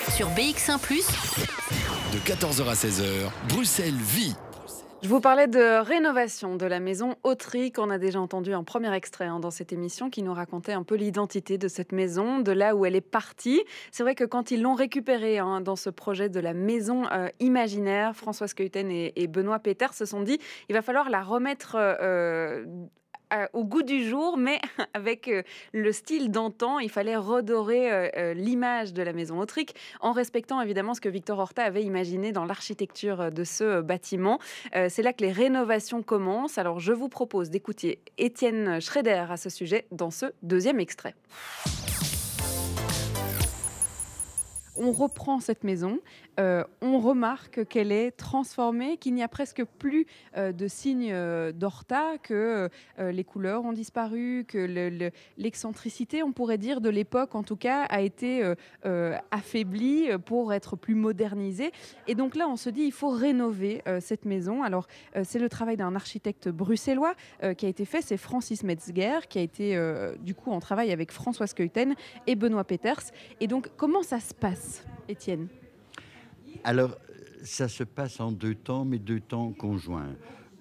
Sur 0.09 0.29
BX1⁇ 0.31 0.79
de 2.13 2.19
14h 2.21 2.67
à 2.67 2.73
16h, 2.73 3.31
Bruxelles 3.51 3.93
Vie. 3.95 4.35
Je 5.01 5.09
vous 5.09 5.21
parlais 5.21 5.47
de 5.47 5.81
rénovation 5.81 6.57
de 6.57 6.67
la 6.67 6.81
maison 6.81 7.15
Autrique. 7.23 7.79
On 7.79 7.89
a 7.89 7.99
déjà 7.99 8.21
entendu 8.21 8.53
un 8.53 8.65
premier 8.65 8.93
extrait 8.93 9.27
hein, 9.27 9.39
dans 9.39 9.53
cette 9.53 9.73
émission 9.73 10.11
qui 10.11 10.25
nous 10.25 10.35
racontait 10.35 10.73
un 10.73 10.83
peu 10.83 10.97
l'identité 10.97 11.57
de 11.57 11.69
cette 11.69 11.93
maison, 11.93 12.41
de 12.41 12.51
là 12.51 12.75
où 12.75 12.85
elle 12.85 12.97
est 12.97 13.01
partie. 13.01 13.63
C'est 13.93 14.03
vrai 14.03 14.17
que 14.17 14.25
quand 14.25 14.51
ils 14.51 14.61
l'ont 14.61 14.75
récupérée 14.75 15.39
hein, 15.39 15.61
dans 15.61 15.77
ce 15.77 15.89
projet 15.89 16.29
de 16.29 16.41
la 16.41 16.53
maison 16.53 17.05
euh, 17.13 17.29
imaginaire, 17.39 18.17
François 18.17 18.49
Skeuten 18.49 18.91
et, 18.91 19.27
Benoît 19.29 19.61
Péter 19.61 19.87
se 19.93 20.05
sont 20.05 20.23
dit 20.23 20.41
il 20.69 20.75
va 20.75 20.83
falloir 20.83 21.11
la 21.11 21.23
remettre 21.23 21.77
euh, 21.79 22.65
au 23.53 23.65
goût 23.65 23.83
du 23.83 24.09
jour, 24.09 24.37
mais 24.37 24.61
avec 24.95 25.29
euh, 25.29 25.43
le 25.73 25.93
style 25.93 26.31
d'antan. 26.31 26.79
Il 26.79 26.91
fallait 26.91 27.17
redorer 27.17 27.93
euh, 27.93 28.09
euh, 28.17 28.35
l'image 28.35 28.93
de 28.93 29.03
la 29.03 29.13
maison 29.13 29.39
Autrique 29.39 29.75
en 30.01 30.13
respectant 30.13 30.61
évidemment 30.61 30.95
ce 30.95 31.01
que 31.01 31.09
Victor 31.09 31.39
Horta 31.39 31.63
avait 31.63 31.83
imaginé 31.83 32.33
dans 32.33 32.45
l'architecture 32.45 33.31
de 33.31 33.45
ce 33.45 33.81
bâtiment. 33.81 34.39
C'est 34.73 35.03
là 35.03 35.13
que 35.13 35.23
les 35.23 35.33
rénovations 35.33 36.03
commencent. 36.03 36.59
Alors 36.59 36.81
je 36.81 36.93
vous 36.93 37.09
propose 37.09 37.51
d'écouter 37.51 38.01
Étienne 38.19 38.81
Schrader 38.81 39.27
à 39.31 39.37
ce 39.37 39.51
sujet 39.51 39.87
dans 39.93 40.11
ce 40.11 40.27
deuxième 40.43 40.81
extrait 40.81 41.15
on 44.79 44.93
reprend 44.93 45.41
cette 45.41 45.65
maison, 45.65 45.99
euh, 46.39 46.63
on 46.81 46.99
remarque 46.99 47.67
qu'elle 47.67 47.91
est 47.91 48.13
transformée, 48.13 48.97
qu'il 48.97 49.15
n'y 49.15 49.23
a 49.23 49.29
presque 49.29 49.65
plus 49.65 50.07
euh, 50.37 50.53
de 50.53 50.69
signes 50.69 51.11
euh, 51.13 51.53
d'Horta, 51.53 52.19
que 52.23 52.69
les 52.99 53.25
couleurs 53.25 53.65
ont 53.65 53.73
disparu, 53.73 54.45
que 54.47 54.59
l'excentricité, 55.37 56.23
on 56.23 56.33
pourrait 56.33 56.59
dire, 56.59 56.81
de 56.81 56.89
l'époque, 56.89 57.35
en 57.35 57.43
tout 57.43 57.57
cas, 57.57 57.85
a 57.85 58.01
été 58.01 58.55
affaiblie 59.31 60.09
pour 60.25 60.53
être 60.53 60.77
plus 60.77 60.95
modernisée. 60.95 61.73
Et 62.07 62.15
donc 62.15 62.37
là, 62.37 62.49
on 62.49 62.57
se 62.57 62.71
dit, 62.71 62.83
il 62.83 62.93
faut 62.93 63.11
rénover 63.11 63.83
cette 64.01 64.25
maison. 64.25 64.63
Alors, 64.63 64.87
c'est 65.23 65.39
le 65.39 65.49
travail 65.49 65.77
d'un 65.77 65.95
architecte 65.95 66.49
bruxellois 66.49 67.15
qui 67.57 67.67
a 67.67 67.69
été 67.69 67.85
fait, 67.85 68.03
c'est 68.03 68.17
Francis 68.17 68.63
Metzger, 68.63 69.21
qui 69.29 69.39
a 69.39 69.43
été, 69.43 69.79
du 70.21 70.35
coup, 70.35 70.51
en 70.51 70.61
travail 70.61 70.93
avec 70.93 71.13
François 71.13 71.47
Skeuten 71.47 71.95
et 72.27 72.35
Benoît 72.35 72.65
Peters. 72.65 73.13
Et 73.41 73.47
donc, 73.47 73.71
comment 73.77 74.03
ça 74.03 74.21
se 74.21 74.35
passe, 74.35 74.68
Étienne 75.09 75.49
alors, 76.65 76.97
ça 77.43 77.69
se 77.69 77.85
passe 77.85 78.21
en 78.21 78.33
deux 78.33 78.55
temps, 78.55 78.85
mais 78.85 78.99
deux 78.99 79.21
temps 79.21 79.53
conjoints. 79.53 80.15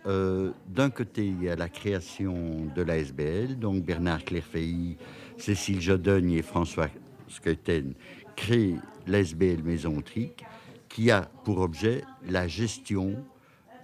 Euh, 0.05 0.51
d'un 0.67 0.89
côté, 0.89 1.25
il 1.25 1.43
y 1.43 1.49
a 1.49 1.55
la 1.55 1.69
création 1.69 2.65
de 2.73 2.81
l'ASBL, 2.81 3.57
donc 3.59 3.83
Bernard 3.83 4.23
Clairfeilly, 4.23 4.97
Cécile 5.37 5.81
Jodogne 5.81 6.31
et 6.31 6.41
François 6.41 6.87
Skeuten 7.27 7.93
créent 8.35 8.77
l'ASBL 9.07 9.63
Maison 9.63 10.01
Trique, 10.01 10.45
qui 10.87 11.11
a 11.11 11.23
pour 11.43 11.59
objet 11.59 12.03
la 12.29 12.47
gestion 12.47 13.15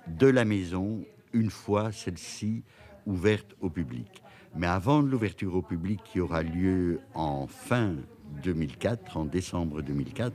de 0.08 0.28
la 0.28 0.46
maison 0.46 1.04
une 1.34 1.50
fois 1.50 1.92
celle-ci 1.92 2.64
ouverte 3.06 3.56
au 3.60 3.70
public. 3.70 4.24
Mais 4.56 4.68
avant 4.68 5.02
l'ouverture 5.02 5.56
au 5.56 5.62
public 5.62 6.00
qui 6.06 6.20
aura 6.20 6.44
lieu 6.44 7.00
en 7.16 7.48
fin 7.48 7.96
2004, 8.44 9.18
en 9.18 9.26
décembre 9.26 9.82
2004, 9.82 10.34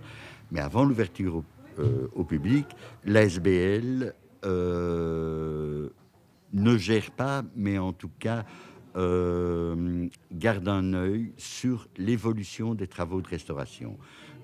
mais 0.50 0.60
avant 0.60 0.84
l'ouverture 0.84 1.36
au 1.36 1.44
euh, 1.82 2.24
public, 2.24 2.66
l'ASBL 3.04 4.14
euh, 4.44 5.88
ne 6.52 6.76
gère 6.76 7.10
pas, 7.10 7.42
mais 7.56 7.78
en 7.78 7.92
tout 7.92 8.10
cas 8.18 8.44
euh, 8.96 10.08
garde 10.32 10.68
un 10.68 10.92
œil 10.94 11.32
sur 11.36 11.88
l'évolution 11.96 12.74
des 12.74 12.86
travaux 12.86 13.20
de 13.20 13.28
restauration. 13.28 13.96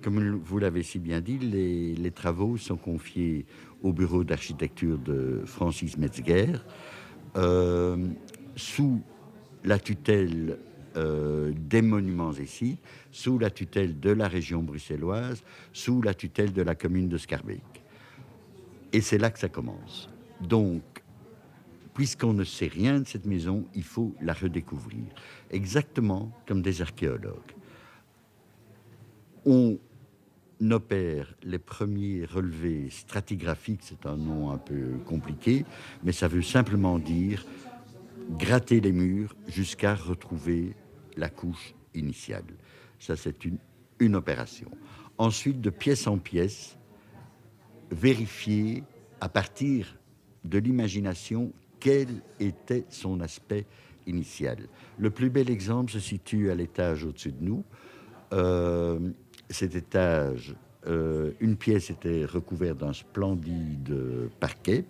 Comme 0.03 0.37
vous 0.37 0.59
l'avez 0.59 0.83
si 0.83 0.99
bien 0.99 1.21
dit, 1.21 1.39
les, 1.39 2.11
travaux 2.11 2.59
sont 2.59 2.77
confiés 2.77 3.47
au 3.83 3.93
bureau 3.93 4.23
d'architecture 4.23 4.99
de 4.99 5.43
Francis 5.47 5.97
Metzger, 5.97 6.53
sous 8.55 9.01
la 9.65 9.79
tutelle 9.79 10.59
euh, 10.97 11.53
des 11.57 11.83
monuments 11.83 12.33
sites 12.47 12.81
sous 13.11 13.39
la 13.39 13.51
tutelle 13.51 13.99
de 13.99 14.11
la 14.11 14.29
région 14.29 14.63
bruxelloise, 14.63 15.43
sous 15.73 16.03
la 16.03 16.15
tutelle 16.15 16.53
de 16.53 16.63
la 16.63 16.75
commune 16.75 17.09
de 17.09 17.19
Scarbeck. 17.19 17.63
Et 18.93 19.01
c'est 19.01 19.19
là 19.19 19.31
que 19.31 19.39
ça 19.39 19.49
commence. 19.49 20.09
Donc, 20.41 20.83
puisqu'on 21.95 22.33
ne 22.33 22.45
sait 22.45 22.69
rien 22.69 23.01
de 23.01 23.07
cette 23.07 23.27
maison, 23.27 23.65
il 23.75 23.83
faut 23.83 24.15
la 24.21 24.33
redécouvrir. 24.33 25.05
Exactement 25.51 26.31
comme 26.47 26.63
des 26.63 26.81
archéologues. 26.81 27.55
On 29.47 29.79
opère 30.71 31.35
les 31.43 31.59
premiers 31.59 32.25
relevés 32.25 32.89
stratigraphiques, 32.91 33.83
c'est 33.83 34.07
un 34.07 34.17
nom 34.17 34.51
un 34.51 34.59
peu 34.59 34.99
compliqué, 35.07 35.65
mais 36.03 36.13
ça 36.13 36.29
veut 36.29 36.43
simplement 36.43 36.99
dire 36.99 37.45
gratter 38.39 38.81
les 38.81 38.93
murs 38.93 39.35
jusqu'à 39.49 39.95
retrouver 39.95 40.75
la 41.16 41.28
couche 41.28 41.75
initiale. 41.94 42.44
Ça, 42.99 43.16
c'est 43.16 43.44
une, 43.44 43.59
une 43.99 44.16
opération. 44.16 44.71
Ensuite, 45.18 45.61
de 45.61 45.71
pièce 45.71 46.06
en 46.06 46.18
pièce, 46.18 46.76
vérifier 47.90 48.83
à 49.21 49.28
partir 49.28 49.97
de 50.44 50.59
l'imagination 50.59 51.52
quel 51.80 52.09
était 52.40 52.85
son 52.88 53.21
aspect 53.21 53.66
initial. 54.06 54.59
Le 54.99 55.11
plus 55.11 55.30
bel 55.30 55.50
exemple 55.50 55.92
se 55.92 56.00
situe 56.00 56.50
à 56.50 56.54
l'étage 56.54 57.04
au-dessus 57.04 57.33
de 57.33 57.44
nous. 57.44 57.64
Euh, 58.33 58.99
cet 59.50 59.75
étage, 59.75 60.54
euh, 60.87 61.33
une 61.40 61.56
pièce 61.56 61.90
était 61.90 62.25
recouverte 62.25 62.78
d'un 62.78 62.92
splendide 62.92 63.94
parquet. 64.40 64.85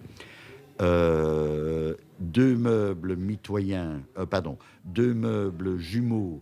Euh, 0.81 1.95
deux 2.19 2.57
meubles 2.57 3.17
mitoyens, 3.17 4.03
euh, 4.19 4.27
pardon, 4.27 4.59
deux 4.85 5.15
meubles 5.15 5.79
jumeaux 5.79 6.41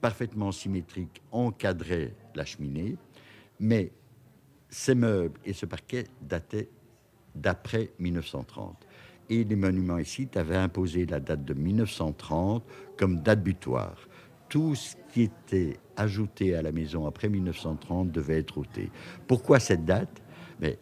parfaitement 0.00 0.52
symétriques 0.52 1.22
encadraient 1.32 2.14
la 2.34 2.44
cheminée, 2.44 2.96
mais 3.58 3.90
ces 4.68 4.94
meubles 4.94 5.40
et 5.44 5.52
ce 5.52 5.66
parquet 5.66 6.04
dataient 6.22 6.68
d'après 7.34 7.90
1930. 7.98 8.86
Et 9.30 9.44
les 9.44 9.56
monuments 9.56 9.98
ici 9.98 10.28
avaient 10.36 10.56
imposé 10.56 11.04
la 11.06 11.20
date 11.20 11.44
de 11.44 11.54
1930 11.54 12.62
comme 12.96 13.20
date 13.22 13.42
butoir. 13.42 13.96
Tout 14.48 14.74
ce 14.74 14.96
qui 15.12 15.22
était 15.22 15.78
ajouté 15.96 16.54
à 16.54 16.62
la 16.62 16.72
maison 16.72 17.06
après 17.06 17.28
1930 17.28 18.10
devait 18.10 18.38
être 18.38 18.58
ôté. 18.58 18.90
Pourquoi 19.26 19.60
cette 19.60 19.84
date? 19.84 20.22
Mais 20.60 20.78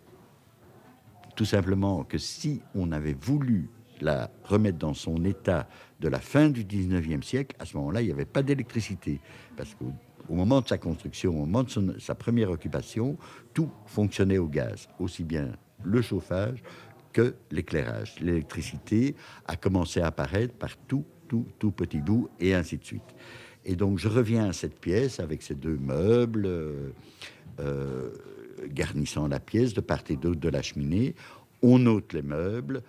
tout 1.37 1.45
simplement 1.45 2.02
que 2.02 2.19
si 2.19 2.62
on 2.75 2.90
avait 2.90 3.16
voulu 3.19 3.69
la 4.00 4.31
remettre 4.45 4.78
dans 4.78 4.95
son 4.95 5.25
état 5.25 5.69
de 6.00 6.09
la 6.09 6.19
fin 6.19 6.49
du 6.49 6.64
19e 6.64 7.23
siècle, 7.23 7.55
à 7.59 7.64
ce 7.64 7.76
moment-là, 7.76 8.02
il 8.02 8.07
n'y 8.07 8.12
avait 8.12 8.25
pas 8.25 8.43
d'électricité. 8.43 9.21
Parce 9.57 9.75
qu'au 9.75 10.35
moment 10.35 10.61
de 10.61 10.69
sa 10.69 10.78
construction, 10.78 11.31
au 11.31 11.47
moment 11.47 11.62
de 11.62 11.99
sa 11.99 12.14
première 12.14 12.50
occupation, 12.50 13.16
tout 13.55 13.71
fonctionnait 13.87 14.38
au 14.38 14.49
gaz, 14.49 14.88
aussi 14.99 15.25
bien 15.25 15.52
le 15.85 16.02
chauffage 16.02 16.62
que 17.12 17.35
l'éclairage. 17.50 18.16
L'électricité 18.21 19.14
a 19.47 19.57
commencé 19.57 20.00
à 20.00 20.09
apparaître 20.09 20.55
par 20.55 20.76
tout, 20.76 21.05
tout, 21.28 21.47
tout 21.59 21.71
petit 21.71 22.00
bout, 22.00 22.28
et 22.40 22.55
ainsi 22.55 22.76
de 22.76 22.85
suite. 22.85 23.14
Et 23.64 23.75
donc 23.75 23.99
je 23.99 24.09
reviens 24.09 24.49
à 24.49 24.52
cette 24.52 24.78
pièce 24.78 25.19
avec 25.19 25.43
ces 25.43 25.55
deux 25.55 25.76
meubles 25.76 26.47
euh, 26.47 26.90
euh, 27.61 28.11
garnissant 28.69 29.29
la 29.29 29.41
pièce 29.41 29.75
de 29.75 29.81
part 29.81 30.03
et 30.09 30.17
d'autre 30.17 30.41
de 30.41 30.49
la 30.49 30.63
cheminée. 30.63 31.15
On 31.63 31.85
ôte 31.87 32.13
les 32.13 32.23
meubles, 32.23 32.83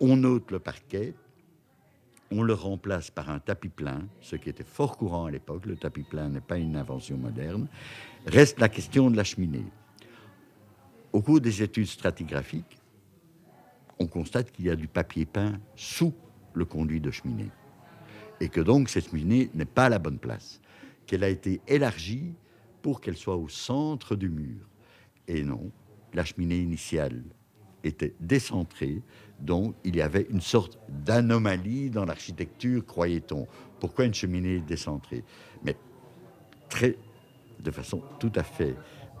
on 0.00 0.22
ôte 0.24 0.50
le 0.50 0.58
parquet, 0.58 1.14
on 2.30 2.42
le 2.42 2.54
remplace 2.54 3.10
par 3.10 3.28
un 3.30 3.38
tapis 3.38 3.68
plein, 3.68 4.02
ce 4.20 4.36
qui 4.36 4.48
était 4.48 4.64
fort 4.64 4.96
courant 4.96 5.26
à 5.26 5.30
l'époque. 5.30 5.66
Le 5.66 5.76
tapis 5.76 6.02
plein 6.02 6.28
n'est 6.28 6.40
pas 6.40 6.56
une 6.56 6.76
invention 6.76 7.16
moderne. 7.16 7.68
Reste 8.26 8.58
la 8.58 8.68
question 8.68 9.10
de 9.10 9.16
la 9.16 9.24
cheminée. 9.24 9.66
Au 11.12 11.20
cours 11.20 11.40
des 11.40 11.62
études 11.62 11.86
stratigraphiques, 11.86 12.78
on 13.98 14.06
constate 14.06 14.50
qu'il 14.50 14.64
y 14.64 14.70
a 14.70 14.76
du 14.76 14.88
papier 14.88 15.26
peint 15.26 15.60
sous 15.76 16.14
le 16.54 16.64
conduit 16.64 17.00
de 17.00 17.10
cheminée. 17.10 17.50
Et 18.40 18.48
que 18.48 18.60
donc 18.60 18.88
cette 18.88 19.10
cheminée 19.10 19.50
n'est 19.54 19.64
pas 19.64 19.84
à 19.84 19.88
la 19.90 19.98
bonne 19.98 20.18
place. 20.18 20.60
Qu'elle 21.06 21.24
a 21.24 21.28
été 21.28 21.60
élargie 21.68 22.32
pour 22.80 23.00
qu'elle 23.00 23.16
soit 23.16 23.36
au 23.36 23.48
centre 23.48 24.16
du 24.16 24.28
mur. 24.28 24.66
Et 25.28 25.42
non, 25.42 25.70
la 26.14 26.24
cheminée 26.24 26.58
initiale 26.58 27.22
était 27.84 28.14
décentrée, 28.20 29.02
donc 29.40 29.74
il 29.84 29.96
y 29.96 30.02
avait 30.02 30.26
une 30.30 30.40
sorte 30.40 30.78
d'anomalie 30.88 31.90
dans 31.90 32.04
l'architecture, 32.04 32.84
croyait-on. 32.86 33.46
Pourquoi 33.80 34.04
une 34.04 34.14
cheminée 34.14 34.60
décentrée? 34.60 35.24
Mais 35.64 35.76
très, 36.68 36.96
de 37.60 37.70
façon 37.70 38.02
tout 38.20 38.32
à 38.36 38.42
fait, 38.42 38.76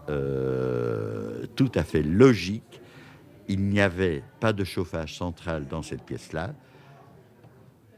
euh, 0.08 1.46
tout 1.56 1.72
à 1.74 1.82
fait 1.82 2.02
logique, 2.02 2.80
il 3.48 3.60
n'y 3.64 3.80
avait 3.80 4.22
pas 4.40 4.52
de 4.52 4.64
chauffage 4.64 5.16
central 5.16 5.66
dans 5.66 5.82
cette 5.82 6.04
pièce-là. 6.04 6.54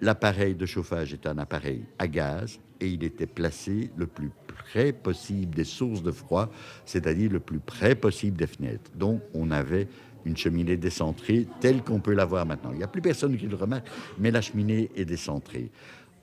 L'appareil 0.01 0.55
de 0.55 0.67
chauffage 0.67 1.13
est 1.13 1.27
un 1.27 1.39
appareil 1.39 1.85
à 1.99 2.09
gaz 2.09 2.59
et 2.81 2.89
il 2.89 3.05
était 3.05 3.27
placé 3.27 3.91
le 3.97 4.07
plus 4.07 4.31
près 4.47 4.93
possible 4.93 5.55
des 5.55 5.65
sources 5.65 6.03
de 6.03 6.11
froid, 6.11 6.51
c'est-à-dire 6.85 7.31
le 7.31 7.41
plus 7.41 7.61
près 7.61 7.95
possible 7.95 8.37
des 8.37 8.47
fenêtres. 8.47 8.91
Donc 8.97 9.23
on 9.35 9.51
avait 9.51 9.89
une 10.25 10.37
cheminée 10.37 10.77
décentrée 10.77 11.47
telle 11.61 11.83
qu'on 11.83 12.01
peut 12.01 12.15
la 12.15 12.25
voir 12.25 12.47
maintenant. 12.47 12.71
Il 12.73 12.79
n'y 12.79 12.85
a 12.85 12.89
plus 12.89 13.03
personne 13.03 13.37
qui 13.37 13.47
le 13.47 13.57
remarque, 13.57 13.87
mais 14.19 14.31
la 14.31 14.41
cheminée 14.41 14.91
est 14.97 15.05
décentrée. 15.05 15.71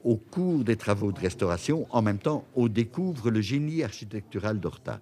Au 0.04 0.16
cours 0.16 0.64
des 0.64 0.76
travaux 0.76 1.12
de 1.12 1.20
restauration, 1.20 1.86
en 1.92 2.02
même 2.02 2.18
temps, 2.18 2.46
on 2.56 2.68
découvre 2.68 3.30
le 3.30 3.42
génie 3.42 3.84
architectural 3.84 4.60
d'Horta. 4.60 5.00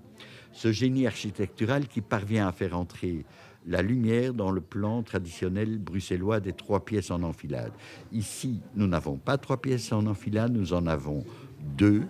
Ce 0.52 0.72
génie 0.74 1.08
architectural 1.08 1.88
qui 1.88 2.02
parvient 2.02 2.48
à 2.48 2.52
faire 2.52 2.78
entrer 2.78 3.24
la 3.70 3.84
lumière 3.84 4.34
dans 4.34 4.50
le 4.50 4.62
plan 4.62 5.04
traditionnel 5.04 5.78
bruxellois 5.78 6.40
des 6.40 6.54
trois 6.54 6.84
pièces 6.84 7.12
en 7.12 7.22
enfilade. 7.22 7.72
Ici, 8.12 8.62
nous 8.76 8.88
n'avons 8.88 9.18
pas 9.18 9.38
trois 9.38 9.62
pièces 9.62 9.94
en 9.94 10.08
enfilade, 10.08 10.52
nous 10.52 10.74
en 10.74 10.88
avons 10.88 11.24
deux, 11.78 12.04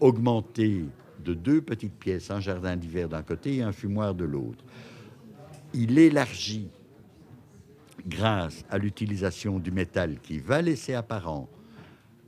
augmentées 0.00 0.86
de 1.22 1.34
deux 1.34 1.60
petites 1.60 1.94
pièces, 1.94 2.30
un 2.30 2.40
jardin 2.40 2.74
d'hiver 2.74 3.08
d'un 3.08 3.22
côté 3.22 3.56
et 3.56 3.62
un 3.62 3.72
fumoir 3.72 4.14
de 4.14 4.24
l'autre. 4.24 4.64
Il 5.74 5.98
élargit, 5.98 6.68
grâce 8.06 8.64
à 8.70 8.78
l'utilisation 8.78 9.58
du 9.58 9.70
métal 9.70 10.18
qui 10.20 10.38
va 10.38 10.62
laisser 10.62 10.94
apparent, 10.94 11.48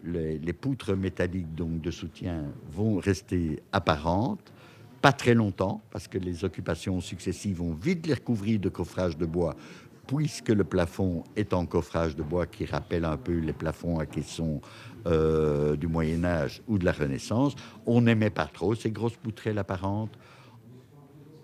les, 0.04 0.38
les 0.38 0.52
poutres 0.52 0.94
métalliques 0.94 1.54
donc 1.54 1.80
de 1.80 1.90
soutien 1.90 2.44
vont 2.70 2.98
rester 2.98 3.62
apparentes 3.72 4.52
pas 5.00 5.12
très 5.12 5.34
longtemps, 5.34 5.82
parce 5.90 6.08
que 6.08 6.18
les 6.18 6.44
occupations 6.44 7.00
successives 7.00 7.56
vont 7.56 7.72
vite 7.72 8.06
les 8.06 8.14
recouvrir 8.14 8.60
de 8.60 8.68
coffrage 8.68 9.16
de 9.16 9.26
bois, 9.26 9.56
puisque 10.06 10.48
le 10.48 10.64
plafond 10.64 11.24
est 11.36 11.54
en 11.54 11.66
coffrage 11.66 12.16
de 12.16 12.22
bois 12.22 12.46
qui 12.46 12.66
rappelle 12.66 13.04
un 13.04 13.16
peu 13.16 13.38
les 13.38 13.52
plafonds 13.52 13.98
à 13.98 14.06
caisson 14.06 14.60
euh, 15.06 15.76
du 15.76 15.86
Moyen 15.86 16.24
Âge 16.24 16.62
ou 16.68 16.78
de 16.78 16.84
la 16.84 16.92
Renaissance. 16.92 17.54
On 17.86 18.02
n'aimait 18.02 18.30
pas 18.30 18.46
trop 18.46 18.74
ces 18.74 18.90
grosses 18.90 19.16
poutrelles 19.16 19.58
apparentes. 19.58 20.18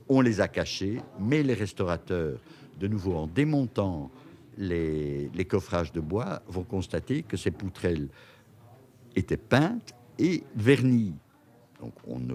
On 0.09 0.21
les 0.21 0.40
a 0.40 0.49
cachées, 0.49 1.01
mais 1.19 1.42
les 1.42 1.55
restaurateurs, 1.55 2.38
de 2.79 2.88
nouveau 2.88 3.14
en 3.14 3.27
démontant 3.27 4.11
les, 4.59 5.31
les 5.35 5.45
coffrages 5.45 5.92
de 5.92 6.01
bois, 6.01 6.42
vont 6.49 6.64
constater 6.64 7.23
que 7.23 7.37
ces 7.37 7.51
poutrelles 7.51 8.09
étaient 9.14 9.37
peintes 9.37 9.95
et 10.19 10.42
vernies. 10.55 11.14
Donc 11.81 11.95
on 12.07 12.19
ne 12.19 12.35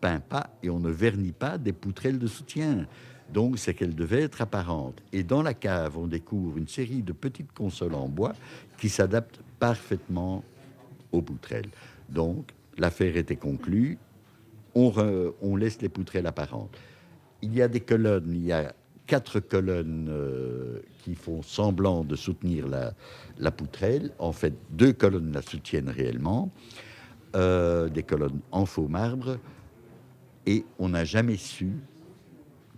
peint 0.00 0.20
pas 0.20 0.50
et 0.62 0.70
on 0.70 0.80
ne 0.80 0.90
vernit 0.90 1.32
pas 1.32 1.58
des 1.58 1.72
poutrelles 1.72 2.18
de 2.18 2.26
soutien. 2.26 2.86
Donc, 3.32 3.58
c'est 3.58 3.74
qu'elle 3.74 3.94
devait 3.94 4.22
être 4.22 4.40
apparente. 4.40 5.00
Et 5.12 5.22
dans 5.22 5.42
la 5.42 5.54
cave, 5.54 5.96
on 5.96 6.06
découvre 6.06 6.58
une 6.58 6.68
série 6.68 7.02
de 7.02 7.12
petites 7.12 7.52
consoles 7.52 7.94
en 7.94 8.08
bois 8.08 8.32
qui 8.78 8.88
s'adaptent 8.88 9.40
parfaitement 9.58 10.42
aux 11.12 11.22
poutrelles. 11.22 11.68
Donc, 12.08 12.52
l'affaire 12.76 13.16
était 13.16 13.36
conclue. 13.36 13.98
On, 14.74 15.56
laisse 15.56 15.80
les 15.80 15.88
poutrelles 15.88 16.26
apparentes. 16.26 16.76
Il 17.42 17.54
y 17.54 17.62
a 17.62 17.68
des 17.68 17.80
colonnes, 17.80 18.32
il 18.32 18.44
y 18.44 18.52
a 18.52 18.72
quatre 19.06 19.40
colonnes 19.40 20.08
euh, 20.08 20.80
qui 21.02 21.16
font 21.16 21.42
semblant 21.42 22.04
de 22.04 22.14
soutenir 22.14 22.68
la, 22.68 22.94
la, 23.38 23.50
poutrelle. 23.50 24.12
En 24.18 24.32
fait, 24.32 24.54
deux 24.70 24.92
colonnes 24.92 25.32
la 25.32 25.42
soutiennent 25.42 25.88
réellement. 25.88 26.50
Euh, 27.36 27.88
des 27.88 28.02
colonnes 28.02 28.40
en 28.50 28.66
faux 28.66 28.88
marbre 28.88 29.38
et 30.50 30.64
on 30.80 30.88
n'a 30.88 31.04
jamais 31.04 31.36
su 31.36 31.70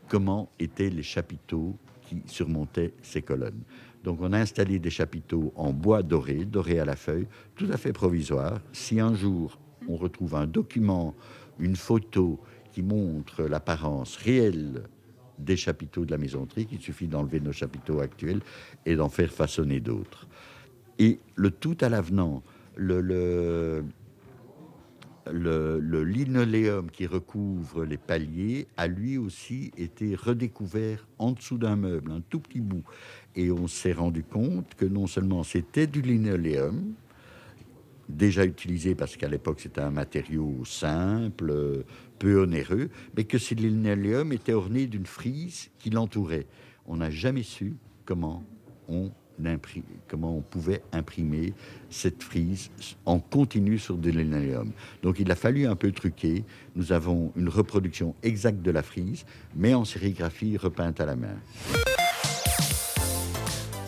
comment 0.06 0.50
étaient 0.58 0.90
les 0.90 1.02
chapiteaux 1.02 1.74
qui 2.02 2.20
surmontaient 2.26 2.92
ces 3.00 3.22
colonnes. 3.22 3.62
Donc 4.04 4.18
on 4.20 4.34
a 4.34 4.38
installé 4.38 4.78
des 4.78 4.90
chapiteaux 4.90 5.54
en 5.56 5.72
bois 5.72 6.02
doré, 6.02 6.44
doré 6.44 6.80
à 6.80 6.84
la 6.84 6.96
feuille, 6.96 7.26
tout 7.56 7.66
à 7.72 7.78
fait 7.78 7.94
provisoire. 7.94 8.60
Si 8.74 9.00
un 9.00 9.14
jour 9.14 9.58
on 9.88 9.96
retrouve 9.96 10.34
un 10.34 10.46
document, 10.46 11.14
une 11.58 11.76
photo 11.76 12.38
qui 12.72 12.82
montre 12.82 13.44
l'apparence 13.44 14.16
réelle 14.16 14.82
des 15.38 15.56
chapiteaux 15.56 16.04
de 16.04 16.10
la 16.10 16.18
maisonnerie, 16.18 16.68
il 16.70 16.80
suffit 16.80 17.08
d'enlever 17.08 17.40
nos 17.40 17.52
chapiteaux 17.52 18.00
actuels 18.00 18.42
et 18.84 18.96
d'en 18.96 19.08
faire 19.08 19.32
façonner 19.32 19.80
d'autres. 19.80 20.26
Et 20.98 21.20
le 21.36 21.50
tout 21.50 21.78
à 21.80 21.88
l'avenant, 21.88 22.42
le, 22.76 23.00
le, 23.00 23.82
le, 25.30 26.02
linoléum 26.02 26.90
qui 26.90 27.06
recouvre 27.06 27.84
les 27.84 27.96
paliers 27.96 28.66
a 28.76 28.86
lui 28.86 29.18
aussi 29.18 29.70
été 29.76 30.14
redécouvert 30.14 31.06
en 31.18 31.32
dessous 31.32 31.58
d'un 31.58 31.76
meuble, 31.76 32.10
un 32.10 32.20
tout 32.20 32.40
petit 32.40 32.60
bout. 32.60 32.84
Et 33.36 33.50
on 33.50 33.68
s'est 33.68 33.92
rendu 33.92 34.24
compte 34.24 34.74
que 34.74 34.84
non 34.84 35.06
seulement 35.06 35.42
c'était 35.42 35.86
du 35.86 36.02
linoléum, 36.02 36.94
déjà 38.08 38.44
utilisé 38.44 38.94
parce 38.94 39.16
qu'à 39.16 39.28
l'époque 39.28 39.60
c'était 39.60 39.80
un 39.80 39.90
matériau 39.90 40.64
simple, 40.64 41.84
peu 42.18 42.42
onéreux, 42.42 42.90
mais 43.16 43.24
que 43.24 43.38
ce 43.38 43.54
linoléum 43.54 44.32
était 44.32 44.52
orné 44.52 44.86
d'une 44.86 45.06
frise 45.06 45.70
qui 45.78 45.90
l'entourait. 45.90 46.46
On 46.86 46.96
n'a 46.96 47.10
jamais 47.10 47.44
su 47.44 47.76
comment 48.04 48.44
on 48.88 49.10
comment 50.08 50.36
on 50.36 50.40
pouvait 50.40 50.82
imprimer 50.92 51.52
cette 51.90 52.22
frise 52.22 52.70
en 53.06 53.18
continu 53.18 53.78
sur 53.78 53.96
de 53.96 54.10
linoléum. 54.10 54.72
Donc 55.02 55.18
il 55.18 55.30
a 55.30 55.34
fallu 55.34 55.66
un 55.66 55.76
peu 55.76 55.92
truquer. 55.92 56.44
Nous 56.76 56.92
avons 56.92 57.32
une 57.36 57.48
reproduction 57.48 58.14
exacte 58.22 58.62
de 58.62 58.70
la 58.70 58.82
frise, 58.82 59.24
mais 59.54 59.74
en 59.74 59.84
sérigraphie 59.84 60.56
repeinte 60.56 61.00
à 61.00 61.06
la 61.06 61.16
main. 61.16 61.36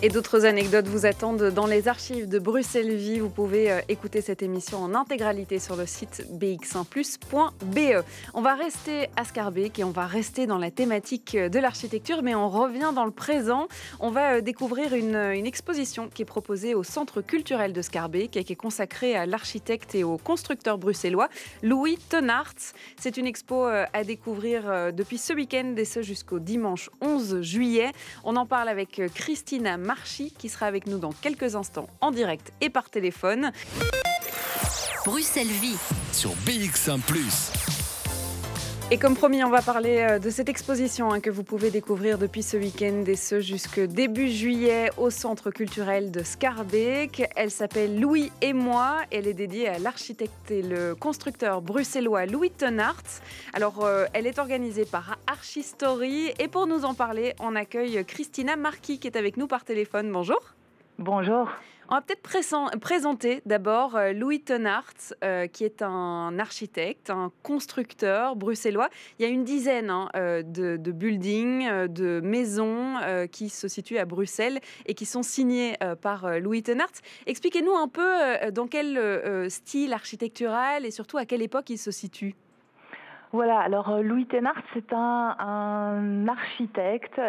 Et 0.05 0.11
d'autres 0.11 0.45
anecdotes 0.45 0.87
vous 0.87 1.07
attendent 1.07 1.45
dans 1.45 1.67
les 1.67 1.89
archives 1.89 2.29
de 2.29 2.39
Bruxelles 2.39 2.95
Vie. 2.95 3.21
Vous 3.21 3.31
pouvez 3.31 3.73
euh, 3.73 3.81
écouter 3.89 4.21
cette 4.21 4.43
émission 4.43 4.83
en 4.83 4.95
intégralité 4.95 5.59
sur 5.59 5.77
le 5.77 5.87
site 5.87 6.27
bx1plus.be. 6.31 8.05
On 8.35 8.43
va 8.43 8.55
rester 8.55 9.09
à 9.17 9.25
Scarbeck 9.25 9.79
et 9.79 9.85
on 9.85 9.93
va 9.93 10.07
rester 10.07 10.47
dans 10.47 10.59
la 10.59 10.71
thématique 10.71 11.39
de 11.39 11.59
l'architecture, 11.59 12.23
mais 12.23 12.35
on 12.35 12.51
revient 12.51 12.93
dans 12.95 13.07
le 13.07 13.13
présent. 13.13 13.67
On 13.99 14.11
va 14.11 14.35
euh, 14.35 14.41
découvrir 14.43 14.93
une, 14.93 15.15
exposition 15.47 16.11
qui 16.13 16.21
est 16.21 16.27
proposée 16.27 16.75
au 16.75 16.83
Centre 16.83 17.23
culturel 17.23 17.73
de 17.73 17.81
Scarbeck 17.81 18.37
et 18.37 18.45
qui 18.45 18.53
est 18.53 18.57
consacrée 18.57 19.17
à 19.17 19.25
l'architecte 19.25 19.95
et 19.95 20.05
au 20.05 20.19
constructeur 20.19 20.77
bruxellois 20.77 21.31
Louis 21.63 21.97
Tenart. 22.11 22.53
C'est 23.01 23.17
une 23.17 23.27
expo 23.27 23.67
euh, 23.67 23.87
à 23.95 24.05
découvrir 24.05 24.93
depuis 24.93 25.17
ce 25.17 25.33
week-end 25.33 25.73
et 25.79 25.87
ce 25.87 26.03
jusqu'au 26.03 26.41
dimanche 26.41 26.91
11 27.01 27.41
juillet. 27.41 27.91
On 28.23 28.37
en 28.37 28.45
parle 28.45 28.69
avec 28.69 29.01
Christina 29.15 29.79
qui 30.39 30.49
sera 30.49 30.67
avec 30.67 30.87
nous 30.87 30.99
dans 30.99 31.13
quelques 31.13 31.57
instants 31.57 31.89
en 32.01 32.11
direct 32.11 32.53
et 32.61 32.71
par 32.71 32.91
téléphone. 32.91 33.53
Bruxelles 35.05 35.47
Vie 35.47 35.77
sur 36.13 36.31
BX1⁇ 36.47 36.99
et 38.91 38.99
comme 38.99 39.17
promis, 39.17 39.43
on 39.43 39.49
va 39.49 39.63
parler 39.63 40.07
euh, 40.09 40.19
de 40.19 40.29
cette 40.29 40.51
exposition 40.51 41.11
hein, 41.11 41.21
que 41.21 41.31
vous 41.31 41.43
pouvez 41.43 41.71
découvrir 41.71 42.19
depuis 42.19 42.43
ce 42.43 42.57
week-end 42.59 43.05
et 43.07 43.17
ce 43.17 43.41
jusque 43.41 43.81
début 43.81 44.29
juillet 44.29 44.91
au 44.99 45.09
Centre 45.09 45.51
culturel 45.51 46.11
de 46.11 46.23
Scarbeck. 46.23 47.31
Elle 47.35 47.51
s'appelle 47.51 47.99
Louis 47.99 48.31
et 48.43 48.53
moi. 48.53 48.99
Elle 49.11 49.27
est 49.27 49.35
dédiée 49.35 49.69
à 49.69 49.79
l'architecte 49.79 50.51
et 50.51 50.63
le 50.63 50.95
constructeur 50.95 51.63
bruxellois 51.63 52.27
Louis 52.27 52.51
Tenart. 52.51 53.03
Alors, 53.55 53.85
euh, 53.85 54.05
elle 54.13 54.27
est 54.27 54.39
organisée 54.39 54.85
par 54.85 55.17
Archistory. 55.27 56.33
Et 56.39 56.49
pour 56.49 56.67
nous 56.67 56.85
en 56.85 56.93
parler, 56.93 57.35
on 57.41 57.57
accueille 57.57 58.05
Christina 58.05 58.57
Marquis 58.57 58.99
qui 58.99 59.07
est 59.07 59.17
avec 59.17 59.39
nous 59.39 59.47
par 59.47 59.65
téléphone. 59.65 60.13
Bonjour. 60.13 60.41
Bonjour. 60.99 61.49
On 61.91 61.97
va 61.97 62.01
peut-être 62.01 62.23
présenter 62.81 63.43
d'abord 63.45 63.97
euh, 63.97 64.13
Louis 64.13 64.41
Tenart, 64.41 64.95
euh, 65.23 65.47
qui 65.47 65.65
est 65.65 65.83
un 65.83 66.39
architecte, 66.39 67.11
un 67.11 67.31
constructeur 67.43 68.37
bruxellois. 68.37 68.89
Il 69.19 69.23
y 69.23 69.29
a 69.29 69.29
une 69.29 69.45
dizaine 69.45 69.91
hein, 69.91 70.09
euh, 70.17 70.43
de, 70.43 70.93
buildings, 70.93 71.69
de 71.89 72.21
maisons 72.23 72.95
qui 73.31 73.49
se 73.49 73.69
situent 73.69 73.99
à 73.99 74.07
Bruxelles 74.07 74.61
et 74.87 74.95
qui 74.95 75.05
sont 75.05 75.23
signés 75.23 75.77
par 76.01 76.39
Louis 76.39 76.63
Tenart. 76.63 76.91
Expliquez-nous 77.27 77.75
un 77.75 77.89
peu 77.89 78.51
dans 78.53 78.67
quel 78.67 79.51
style 79.51 79.93
architectural 79.93 80.87
et 80.87 80.91
surtout 80.91 81.19
à 81.19 81.25
quelle 81.25 81.43
époque 81.43 81.71
il 81.71 81.79
se 81.79 81.91
situe. 81.91 82.35
Voilà, 83.33 83.59
alors 83.61 84.01
Louis 84.03 84.27
Tenart, 84.27 84.63
c'est 84.73 84.93
un, 84.93 86.27
architecte 86.29 87.21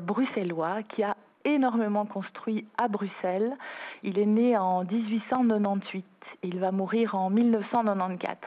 bruxellois 0.00 0.82
qui 0.94 1.02
a 1.02 1.16
énormément 1.44 2.06
construit 2.06 2.66
à 2.78 2.88
Bruxelles. 2.88 3.56
Il 4.02 4.18
est 4.18 4.26
né 4.26 4.56
en 4.56 4.84
1898. 4.84 6.04
Il 6.42 6.58
va 6.58 6.72
mourir 6.72 7.14
en 7.14 7.30
1994. 7.30 8.38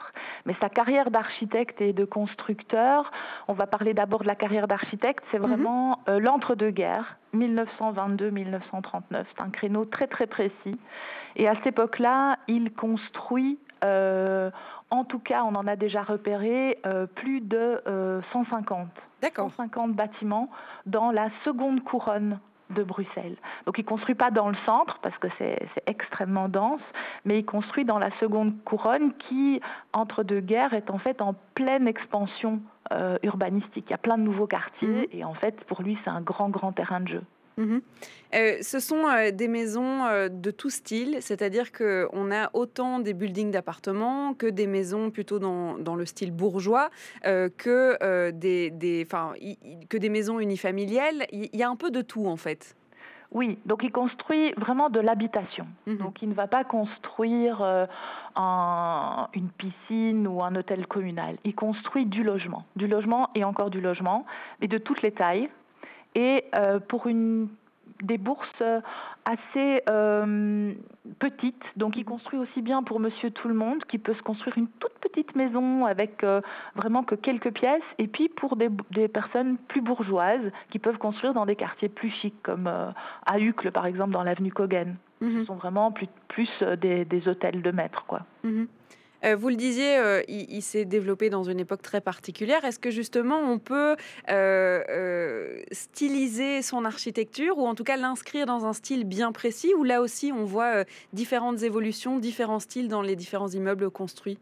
Mais 0.46 0.56
sa 0.62 0.70
carrière 0.70 1.12
d'architecte 1.12 1.80
et 1.82 1.94
de 1.94 2.06
constructeur, 2.06 3.12
on 3.48 3.54
va 3.54 3.68
parler 3.68 3.94
d'abord 3.94 4.22
de 4.22 4.28
la 4.28 4.36
carrière 4.36 4.68
d'architecte, 4.68 5.24
c'est 5.32 5.40
mhm. 5.40 5.48
vraiment 5.48 6.00
euh, 6.08 6.20
l'entre-deux-guerres, 6.20 7.18
1922-1939. 7.36 9.02
C'est 9.12 9.42
un 9.42 9.50
créneau 9.50 9.86
très 9.86 10.08
très 10.08 10.28
précis. 10.28 10.80
Et 11.36 11.48
à 11.48 11.56
cette 11.56 11.68
époque-là, 11.68 12.38
il 12.48 12.74
construit, 12.74 13.60
euh, 13.84 14.52
en 14.90 15.04
tout 15.04 15.20
cas, 15.20 15.44
on 15.44 15.56
en 15.56 15.68
a 15.68 15.76
déjà 15.76 16.04
repéré, 16.04 16.80
euh, 16.86 17.06
plus 17.06 17.42
de 17.42 17.82
150. 18.32 18.88
150 19.36 19.94
bâtiments 19.94 20.50
dans 20.86 21.12
la 21.12 21.30
seconde 21.46 21.82
couronne 21.84 22.40
de 22.70 22.84
Bruxelles. 22.84 23.36
Donc 23.66 23.78
il 23.78 23.86
construit 23.86 24.16
pas 24.16 24.32
dans 24.32 24.50
le 24.50 24.56
centre 24.66 25.00
parce 25.02 25.18
que 25.18 25.28
c'est 25.38 25.68
extrêmement 25.86 26.50
dense, 26.50 26.82
mais 27.26 27.40
il 27.40 27.46
construit 27.46 27.86
dans 27.86 28.00
la 28.00 28.12
seconde 28.20 28.54
couronne 28.64 29.14
qui, 29.14 29.62
entre 29.94 30.24
deux 30.24 30.40
guerres, 30.40 30.74
est 30.74 30.90
en 30.90 30.98
fait 30.98 31.22
en 31.22 31.36
pleine 31.56 31.88
expansion 31.88 32.62
euh, 32.92 33.18
urbanistique. 33.24 33.86
Il 33.88 33.92
y 33.92 33.96
a 33.96 33.98
plein 33.98 34.18
de 34.18 34.24
nouveaux 34.24 34.48
quartiers 34.48 35.10
mhm. 35.14 35.20
et 35.20 35.24
en 35.24 35.34
fait 35.34 35.64
pour 35.66 35.82
lui 35.82 35.98
c'est 36.04 36.10
un 36.10 36.22
grand 36.22 36.50
grand 36.50 36.72
terrain 36.72 37.00
de 37.00 37.08
jeu. 37.08 37.24
Mhm. 37.58 37.82
Euh, 38.34 38.58
ce 38.62 38.80
sont 38.80 39.08
euh, 39.08 39.32
des 39.32 39.48
maisons 39.48 40.06
euh, 40.06 40.28
de 40.28 40.52
tout 40.52 40.70
style, 40.70 41.18
c'est-à-dire 41.22 41.72
qu'on 41.72 42.32
a 42.32 42.50
autant 42.54 43.00
des 43.00 43.14
buildings 43.14 43.52
d'appartements 43.52 44.34
que 44.34 44.48
des 44.48 44.66
maisons 44.66 45.12
plutôt 45.12 45.40
dans, 45.40 45.78
dans 45.78 45.96
le 45.96 46.06
style 46.06 46.32
bourgeois, 46.32 46.90
que, 47.24 48.32
des, 48.32 48.72
des, 48.72 49.08
que 49.90 49.98
des 49.98 50.10
maisons 50.10 50.40
unifamiliales. 50.40 51.26
Il 51.32 51.56
y 51.56 51.64
a 51.64 51.70
un 51.70 51.76
peu 51.76 51.92
de 51.92 52.02
tout 52.02 52.26
en 52.28 52.38
fait. 52.38 52.76
Oui, 53.32 53.58
donc 53.66 53.82
il 53.84 53.92
construit 53.92 54.54
vraiment 54.54 54.90
de 54.90 55.00
l'habitation. 55.00 55.68
Mhm. 55.88 55.98
Donc 55.98 56.22
il 56.22 56.30
ne 56.30 56.34
va 56.34 56.48
pas 56.48 56.64
construire 56.64 57.88
une 58.36 59.50
piscine 59.58 60.28
ou 60.28 60.44
un 60.44 60.56
hôtel 60.56 60.88
communal. 60.88 61.38
Il 61.44 61.56
construit 61.56 62.06
du 62.06 62.24
logement, 62.24 62.66
du 62.76 62.88
logement 62.88 63.30
et 63.36 63.44
encore 63.44 63.70
du 63.70 63.82
logement, 63.82 64.26
mais 64.62 64.68
de 64.68 64.78
toutes 64.78 65.02
les 65.02 65.12
tailles 65.12 65.50
et 66.16 66.46
euh, 66.56 66.80
pour 66.80 67.08
une 67.08 67.50
des 68.02 68.18
bourses 68.18 68.64
assez 69.24 69.82
euh, 69.88 70.74
petites. 71.20 71.64
Donc, 71.78 71.96
il 71.96 72.04
construit 72.04 72.38
aussi 72.38 72.62
bien 72.62 72.84
pour 72.84 73.00
Monsieur 73.00 73.32
Tout 73.32 73.48
le 73.48 73.54
Monde, 73.54 73.86
qui 73.86 73.98
peut 73.98 74.14
se 74.14 74.22
construire 74.22 74.58
une 74.58 74.68
toute 74.68 74.94
petite 75.00 75.36
maison 75.36 75.86
avec 75.86 76.22
euh, 76.24 76.42
vraiment 76.76 77.04
que 77.04 77.16
quelques 77.16 77.52
pièces, 77.52 77.84
et 78.00 78.08
puis 78.08 78.28
pour 78.28 78.58
des, 78.58 78.70
des, 78.92 79.08
personnes 79.08 79.58
plus 79.58 79.80
bourgeoises 79.80 80.52
qui 80.70 80.80
peuvent 80.80 80.98
construire 80.98 81.34
dans 81.34 81.46
des 81.46 81.56
quartiers 81.56 81.88
plus 81.88 82.10
chics, 82.10 82.42
comme 82.44 82.68
à 82.68 83.40
Uccle, 83.40 83.72
par 83.72 83.86
exemple, 83.86 84.12
dans 84.12 84.24
l'avenue 84.24 84.52
Kogen. 84.52 84.98
Mhm. 85.22 85.40
Ce 85.40 85.46
sont 85.46 85.56
vraiment 85.56 85.92
plus, 85.92 86.08
plus 86.28 86.50
des, 86.82 87.06
des, 87.06 87.28
hôtels 87.30 87.62
de 87.62 87.72
maître, 87.72 88.04
quoi. 88.06 88.22
Mhm. 88.44 88.68
Euh, 89.24 89.36
vous 89.36 89.50
le 89.50 89.56
disiez, 89.56 89.98
euh, 89.98 90.22
il, 90.28 90.62
s'est 90.62 90.86
développé 90.86 91.30
dans 91.30 91.44
une 91.44 91.60
époque 91.60 91.82
très 91.82 92.02
particulière. 92.02 92.66
Est-ce 92.66 92.80
que 92.80 92.92
justement 92.92 93.40
on 93.40 93.60
peut 93.60 93.96
euh, 94.30 95.62
styliser 95.72 96.62
son 96.62 96.86
architecture 96.86 97.58
ou 97.58 97.68
en 97.68 97.76
tout 97.76 97.84
cas 97.84 97.98
l'inscrire 97.98 98.46
dans 98.46 98.66
un 98.66 98.74
style 98.74 99.06
bien 99.06 99.32
précis 99.32 99.74
ou 99.74 99.84
là 99.84 100.02
aussi 100.02 100.32
on 100.32 100.46
voit 100.46 100.84
différentes 101.14 101.64
évolutions, 101.64 102.20
différents 102.20 102.60
styles 102.60 102.88
dans 102.88 103.02
les 103.02 103.16
différents 103.16 103.50
immeubles 103.50 103.90
construits? 103.90 104.38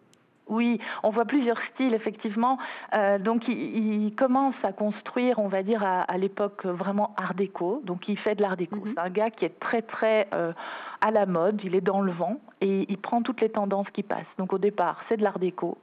Oui, 0.52 0.80
on 1.02 1.12
voit 1.12 1.24
plusieurs 1.24 1.60
styles 1.74 1.94
effectivement. 1.94 2.58
Euh, 2.94 3.18
donc 3.18 3.48
il, 3.48 4.14
commence 4.16 4.56
à 4.64 4.74
construire, 4.74 5.40
on 5.40 5.48
va 5.48 5.64
dire 5.64 5.82
à, 5.84 6.18
l'époque 6.18 6.66
vraiment 6.66 7.16
Art 7.18 7.34
déco. 7.34 7.82
Donc 7.86 8.10
il 8.10 8.18
fait 8.20 8.36
de 8.36 8.42
l'Art 8.42 8.58
déco. 8.58 8.76
Mhm. 8.76 8.94
C'est 8.94 9.00
un 9.00 9.10
gars 9.10 9.32
qui 9.32 9.46
est 9.46 9.60
très 9.60 9.82
très 9.82 10.28
euh, 10.34 10.52
à 11.00 11.10
la 11.10 11.26
mode. 11.26 11.62
Il 11.64 11.74
est 11.74 11.82
dans 11.82 12.02
le 12.02 12.12
vent 12.12 12.42
et 12.60 12.86
il 12.90 12.98
prend 12.98 13.22
toutes 13.22 13.40
les 13.40 13.50
tendances 13.50 13.90
qui 13.94 14.04
passent. 14.04 14.36
Donc 14.38 14.52
au 14.52 14.58
départ 14.58 14.98
c'est 15.08 15.18
de 15.18 15.24
l'Art 15.24 15.40
déco. 15.40 15.78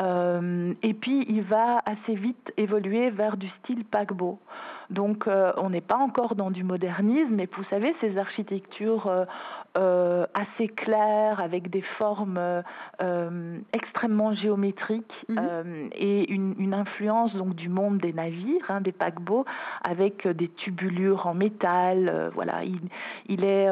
Euh, 0.00 0.72
et 0.82 0.94
puis 0.94 1.26
il 1.28 1.42
va 1.42 1.82
assez 1.84 2.14
vite 2.14 2.52
évoluer 2.56 3.10
vers 3.10 3.36
du 3.36 3.48
style 3.60 3.84
paquebot. 3.84 4.38
Donc 4.90 5.26
euh, 5.26 5.52
on 5.56 5.70
n'est 5.70 5.80
pas 5.80 5.96
encore 5.96 6.34
dans 6.34 6.50
du 6.50 6.64
modernisme, 6.64 7.34
mais 7.34 7.48
vous 7.56 7.64
savez, 7.70 7.94
ces 8.00 8.18
architectures 8.18 9.10
euh, 9.76 10.26
assez 10.34 10.68
claires, 10.68 11.40
avec 11.40 11.70
des 11.70 11.82
formes 11.82 12.40
extrêmement 13.72 14.34
géométriques 14.34 15.24
mhm. 15.28 15.90
et 15.92 16.30
une, 16.30 16.74
influence 16.74 17.34
donc 17.34 17.54
du 17.54 17.68
monde 17.68 17.98
des 17.98 18.12
navires, 18.12 18.64
hein, 18.68 18.80
des 18.80 18.92
paquebots, 18.92 19.44
avec 19.82 20.26
des 20.26 20.48
tubulures 20.48 21.26
en 21.26 21.34
métal. 21.34 22.30
voilà, 22.34 22.64
il, 22.64 22.80
il, 23.28 23.44
est, 23.44 23.68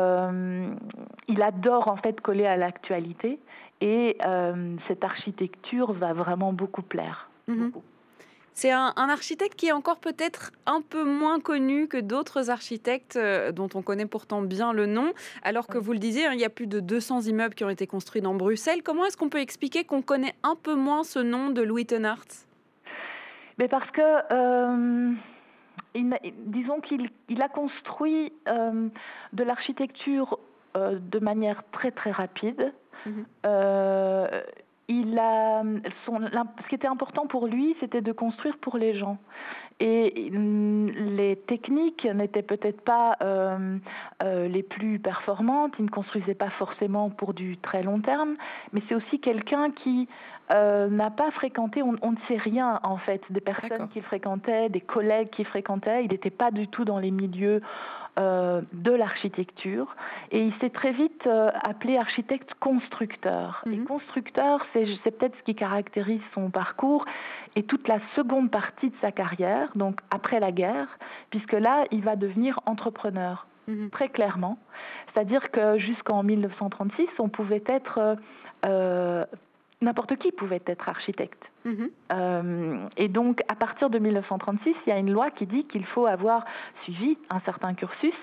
il 1.28 1.42
adore 1.42 1.88
en 1.88 1.96
fait 1.96 2.20
coller 2.20 2.46
à 2.46 2.56
l'actualité. 2.56 3.38
Et 3.80 4.16
euh, 4.24 4.76
cette 4.88 5.04
architecture 5.04 5.92
va 5.92 6.12
vraiment 6.12 6.52
beaucoup 6.52 6.82
plaire. 6.82 7.28
Mhm. 7.48 7.72
C'est 8.54 8.70
un, 8.70 8.92
architecte 8.96 9.56
qui 9.56 9.66
est 9.66 9.72
encore 9.72 9.98
peut-être 9.98 10.52
un 10.66 10.80
peu 10.80 11.02
moins 11.02 11.40
connu 11.40 11.88
que 11.88 11.96
d'autres 11.96 12.50
architectes 12.50 13.16
euh, 13.16 13.50
dont 13.50 13.68
on 13.74 13.82
connaît 13.82 14.06
pourtant 14.06 14.42
bien 14.42 14.72
le 14.72 14.86
nom, 14.86 15.12
alors 15.42 15.66
que 15.66 15.76
vous 15.76 15.92
le 15.92 15.98
disiez, 15.98 16.26
hein, 16.26 16.32
il 16.34 16.40
y 16.40 16.44
a 16.44 16.50
plus 16.50 16.68
de 16.68 16.78
200 16.78 17.22
immeubles 17.22 17.54
qui 17.54 17.64
ont 17.64 17.68
été 17.68 17.88
construits 17.88 18.22
dans 18.22 18.34
Bruxelles. 18.34 18.82
Comment 18.84 19.04
est-ce 19.06 19.16
qu'on 19.16 19.28
peut 19.28 19.40
expliquer 19.40 19.82
qu'on 19.84 20.02
connaît 20.02 20.34
un 20.44 20.54
peu 20.54 20.76
moins 20.76 21.02
ce 21.02 21.18
nom 21.18 21.50
de 21.50 21.62
Louis 21.62 21.84
Tenart? 21.84 22.24
Mais 23.58 23.66
Parce 23.66 23.90
que, 23.90 24.32
euh, 24.32 25.12
disons 25.94 26.80
qu'il 26.80 27.42
a 27.42 27.48
construit 27.48 28.32
de 28.46 29.44
l'architecture 29.44 30.38
de 30.74 31.18
manière 31.18 31.62
très 31.72 31.90
très 31.90 32.10
rapide. 32.10 32.72
Mhm. 33.06 33.26
Euh, 33.46 34.42
ce 34.88 36.68
qui 36.68 36.74
était 36.74 36.86
important 36.86 37.26
pour 37.26 37.46
lui, 37.46 37.76
c'était 37.80 38.00
de 38.00 38.12
construire 38.12 38.56
pour 38.58 38.78
les 38.78 38.94
gens. 38.98 39.18
Et 39.80 40.30
mm, 40.30 40.88
les 41.16 41.36
techniques 41.36 42.06
n'étaient 42.06 42.42
peut-être 42.42 42.80
pas 42.82 43.16
euh, 43.22 43.78
euh, 44.22 44.46
les 44.46 44.62
plus 44.62 44.98
performantes, 44.98 45.74
il 45.78 45.86
ne 45.86 45.90
construisait 45.90 46.34
pas 46.34 46.50
forcément 46.50 47.10
pour 47.10 47.34
du 47.34 47.56
très 47.58 47.82
long 47.82 48.00
terme, 48.00 48.36
mais 48.72 48.82
c'est 48.88 48.94
aussi 48.94 49.20
quelqu'un 49.20 49.70
qui 49.72 50.08
euh, 50.52 50.88
n'a 50.88 51.10
pas 51.10 51.30
fréquenté, 51.30 51.82
on, 51.82 51.92
ne 51.92 52.16
sait 52.28 52.36
rien 52.36 52.78
en 52.82 52.98
fait 52.98 53.22
des 53.30 53.40
personnes 53.40 53.88
qu'il 53.88 54.02
fréquentait, 54.02 54.68
des 54.68 54.80
collègues 54.80 55.30
qu'il 55.30 55.46
fréquentait, 55.46 56.04
il 56.04 56.10
n'était 56.10 56.30
pas 56.30 56.50
du 56.50 56.68
tout 56.68 56.84
dans 56.84 56.98
les 56.98 57.10
milieux 57.10 57.62
euh, 58.18 58.60
de 58.72 58.92
l'architecture 58.92 59.96
et 60.30 60.40
il 60.40 60.52
s'est 60.60 60.70
très 60.70 60.92
vite 60.92 61.26
euh, 61.26 61.50
appelé 61.62 61.96
architecte 61.96 62.52
constructeur. 62.60 63.64
Et 63.66 63.70
mhm. 63.70 63.86
constructeur, 63.86 64.64
c'est 64.72 64.86
peut-être 65.18 65.36
ce 65.38 65.42
qui 65.44 65.54
caractérise 65.54 66.20
son 66.34 66.50
parcours 66.50 67.06
et 67.56 67.62
toute 67.62 67.88
la 67.88 67.98
seconde 68.14 68.50
partie 68.50 68.90
de 68.90 68.96
sa 69.00 69.12
carrière, 69.12 69.70
donc 69.74 70.00
après 70.10 70.40
la 70.40 70.52
guerre, 70.52 70.88
puisque 71.30 71.54
là, 71.54 71.86
il 71.90 72.02
va 72.02 72.16
devenir 72.16 72.60
entrepreneur. 72.66 73.46
Mhm. 73.66 73.90
Très 73.90 74.10
clairement. 74.10 74.58
C'est-à-dire 75.12 75.50
que 75.50 75.78
jusqu'en 75.78 76.22
1936, 76.22 77.08
on 77.18 77.28
pouvait 77.28 77.64
être 77.66 78.16
euh, 78.66 79.24
n'importe 79.80 80.16
qui 80.16 80.32
pouvait 80.32 80.62
être 80.66 80.88
architecte. 80.88 81.42
Mhm. 81.64 81.90
Euh, 82.12 82.88
et 82.96 83.08
donc, 83.08 83.42
à 83.48 83.54
partir 83.54 83.90
de 83.90 83.98
1936, 83.98 84.74
il 84.86 84.90
y 84.90 84.92
a 84.92 84.98
une 84.98 85.10
loi 85.10 85.30
qui 85.30 85.46
dit 85.46 85.64
qu'il 85.64 85.84
faut 85.86 86.06
avoir 86.06 86.44
suivi 86.82 87.16
un 87.30 87.40
certain 87.40 87.74
cursus. 87.74 88.14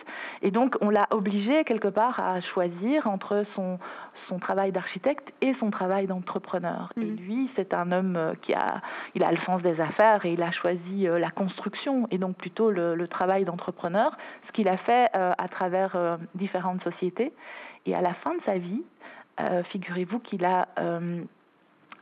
Et 0.42 0.52
donc, 0.52 0.76
on 0.82 0.90
l'a 0.90 1.08
obligé 1.12 1.64
quelque 1.64 1.88
part 1.88 2.20
à 2.20 2.40
choisir 2.42 3.08
entre 3.08 3.46
son, 3.56 3.80
son 4.28 4.40
travail 4.40 4.72
d'architecte 4.72 5.34
et 5.42 5.56
son 5.60 5.72
travail 5.72 6.08
d'entrepreneur. 6.08 6.94
Et 6.98 7.06
mhm. 7.06 7.16
lui, 7.16 7.50
c'est 7.56 7.74
un 7.74 7.92
homme 7.92 8.16
euh, 8.16 8.34
qui 8.42 8.54
a, 8.54 8.82
il 9.16 9.24
a 9.24 9.32
le 9.32 9.40
sens 9.40 9.62
des 9.62 9.80
affaires 9.82 10.26
et 10.26 10.34
il 10.34 10.44
a 10.44 10.52
choisi 10.52 11.08
euh, 11.08 11.18
la 11.18 11.32
construction 11.32 12.08
et 12.12 12.18
donc 12.18 12.38
plutôt 12.38 12.70
le, 12.70 13.08
travail 13.08 13.44
d'entrepreneur, 13.44 14.16
ce 14.48 14.52
qu'il 14.54 14.70
a 14.70 14.78
fait 14.78 15.10
à 15.14 15.48
travers 15.50 16.18
différentes 16.34 16.82
sociétés. 16.84 17.34
Et 17.86 17.94
à 17.94 18.00
la 18.02 18.14
fin 18.14 18.34
de 18.36 18.42
sa 18.46 18.58
vie, 18.58 18.84
figurez-vous 19.72 20.20
qu'il 20.20 20.46
a 20.46 20.68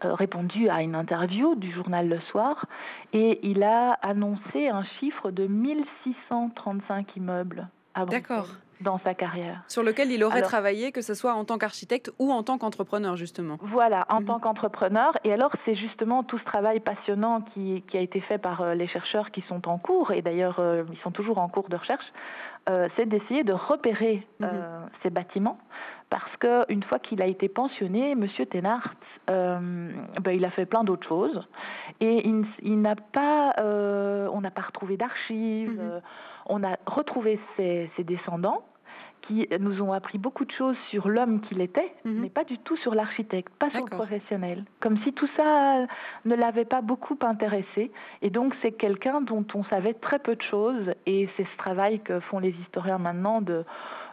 répondu 0.02 0.70
à 0.70 0.82
une 0.82 0.96
interview 0.96 1.56
du 1.56 1.72
journal 1.72 2.08
Le 2.08 2.20
Soir 2.32 2.66
et 3.14 3.40
il 3.44 3.64
a 3.64 3.94
annoncé 4.02 4.68
un 4.68 4.84
chiffre 5.00 5.32
de 5.32 5.48
1635 5.48 7.16
immeubles 7.16 7.68
à 7.96 8.06
dans 8.82 9.00
sa 9.00 9.14
carrière. 9.14 9.64
Sur 9.68 9.84
lequel 9.84 10.12
il 10.12 10.24
aurait 10.24 10.42
travaillé, 10.42 10.92
que 10.92 11.02
ce 11.02 11.14
soit 11.14 11.34
en 11.34 11.46
tant 11.46 11.58
qu'architecte 11.58 12.12
ou 12.20 12.32
en 12.32 12.44
tant 12.44 12.58
qu'entrepreneur, 12.58 13.16
justement. 13.16 13.58
Voilà, 13.62 14.06
en 14.10 14.22
mhm. 14.22 14.28
tant 14.28 14.40
qu'entrepreneur. 14.40 15.18
Et 15.24 15.34
alors, 15.34 15.52
c'est 15.66 15.76
justement 15.76 16.24
tout 16.24 16.38
ce 16.38 16.46
travail 16.46 16.80
passionnant 16.80 17.42
qui, 17.42 17.84
qui, 17.90 17.98
a 17.98 18.02
été 18.02 18.22
fait 18.22 18.38
par 18.38 18.62
euh, 18.62 18.76
les 18.76 18.88
chercheurs 18.88 19.32
qui 19.32 19.44
sont 19.50 19.68
en 19.68 19.78
cours, 19.78 20.12
et 20.12 20.22
d'ailleurs, 20.22 20.60
euh, 20.60 20.84
ils 20.92 21.00
sont 21.00 21.12
toujours 21.12 21.40
en 21.40 21.50
cours 21.50 21.70
de 21.70 21.76
recherche, 21.76 22.06
c'est 22.96 23.08
d'essayer 23.08 23.44
de 23.44 23.54
repérer 23.54 24.28
mhm. 24.40 24.48
ces 25.02 25.10
bâtiments 25.10 25.58
parce 26.10 26.36
qu'une 26.38 26.84
fois 26.84 27.00
qu'il 27.00 27.22
a 27.22 27.28
été 27.28 27.48
pensionné, 27.50 28.12
M. 28.12 28.28
Thénard, 28.50 28.96
euh, 29.30 29.92
ben, 30.22 30.32
il 30.32 30.44
a 30.44 30.50
fait 30.52 30.66
plein 30.66 30.84
d'autres 30.84 31.08
choses 31.08 31.48
et 32.00 32.28
il, 32.62 32.82
n'a 32.82 32.96
pas, 32.96 33.54
euh, 33.60 34.28
on 34.34 34.42
n'a 34.42 34.52
pas 34.52 34.64
retrouvé 34.64 34.98
d'archives, 34.98 35.72
mhm. 35.72 35.80
euh, 35.80 36.00
on 36.48 36.64
a 36.64 36.78
retrouvé 36.88 37.40
ses, 37.58 37.92
descendants 38.00 38.64
qui 39.22 39.48
nous 39.60 39.82
ont 39.84 39.92
appris 39.92 40.18
beaucoup 40.18 40.46
de 40.46 40.52
choses 40.52 40.78
sur 40.90 41.10
l'homme 41.10 41.42
qu'il 41.42 41.62
était, 41.62 41.94
mhm. 42.06 42.22
mais 42.22 42.30
pas 42.30 42.46
du 42.46 42.58
tout 42.58 42.78
sur 42.78 42.96
l'architecte, 42.96 43.54
pas 43.60 43.70
sur 43.70 43.86
le 43.86 43.90
professionnel. 43.92 44.66
Comme 44.80 44.98
si 45.04 45.14
tout 45.14 45.30
ça 45.38 45.86
ne 46.26 46.36
l'avait 46.36 46.66
pas 46.66 46.82
beaucoup 46.82 47.18
intéressé. 47.22 47.92
Et 48.24 48.32
donc 48.32 48.56
c'est 48.64 48.72
quelqu'un 48.72 49.22
dont 49.22 49.46
on 49.54 49.64
savait 49.66 49.94
très 49.94 50.18
peu 50.18 50.36
de 50.36 50.42
choses. 50.42 50.96
Et 51.06 51.30
c'est 51.38 51.44
ce 51.46 51.58
travail 51.58 52.00
que 52.00 52.20
font 52.22 52.40
les 52.40 52.56
historiens 52.66 52.98
maintenant 52.98 53.42
de 53.42 53.64